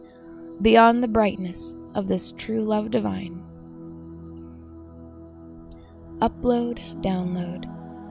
beyond 0.61 1.03
the 1.03 1.07
brightness 1.07 1.75
of 1.95 2.07
this 2.07 2.33
true 2.33 2.61
love 2.61 2.91
divine. 2.91 3.43
Upload, 6.19 6.79
download, 7.01 7.65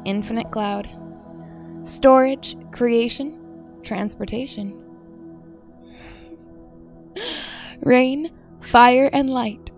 infinite 0.04 0.50
cloud 0.50 0.88
storage, 1.82 2.56
creation, 2.72 3.38
transportation. 3.82 4.74
Rain, 7.82 8.30
fire, 8.60 9.08
and 9.12 9.30
light. 9.30 9.69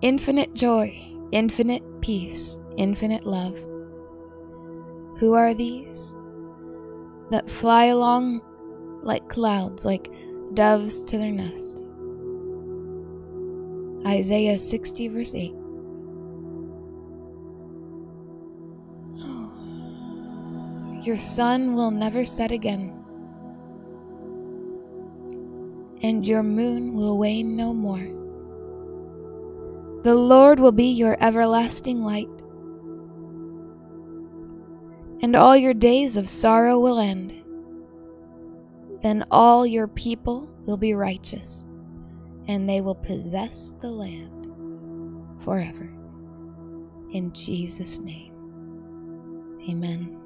Infinite 0.00 0.54
joy, 0.54 0.96
infinite 1.32 1.82
peace, 2.00 2.56
infinite 2.76 3.26
love. 3.26 3.58
Who 5.18 5.34
are 5.34 5.52
these 5.54 6.14
that 7.30 7.50
fly 7.50 7.86
along 7.86 8.40
like 9.02 9.28
clouds, 9.28 9.84
like 9.84 10.08
doves 10.54 11.02
to 11.06 11.18
their 11.18 11.32
nest? 11.32 11.82
Isaiah 14.06 14.56
60, 14.56 15.08
verse 15.08 15.34
8. 15.34 15.52
Your 21.04 21.18
sun 21.18 21.74
will 21.74 21.90
never 21.90 22.24
set 22.24 22.52
again, 22.52 22.94
and 26.04 26.24
your 26.24 26.44
moon 26.44 26.94
will 26.94 27.18
wane 27.18 27.56
no 27.56 27.74
more. 27.74 28.17
The 30.04 30.14
Lord 30.14 30.60
will 30.60 30.72
be 30.72 30.90
your 30.92 31.16
everlasting 31.20 32.02
light, 32.02 32.28
and 35.20 35.34
all 35.34 35.56
your 35.56 35.74
days 35.74 36.16
of 36.16 36.28
sorrow 36.28 36.78
will 36.78 36.98
end. 37.00 37.34
Then 39.02 39.24
all 39.30 39.66
your 39.66 39.88
people 39.88 40.48
will 40.66 40.76
be 40.76 40.94
righteous, 40.94 41.66
and 42.46 42.68
they 42.68 42.80
will 42.80 42.94
possess 42.94 43.74
the 43.80 43.90
land 43.90 44.46
forever. 45.42 45.92
In 47.12 47.32
Jesus' 47.32 47.98
name, 47.98 48.32
amen. 49.68 50.16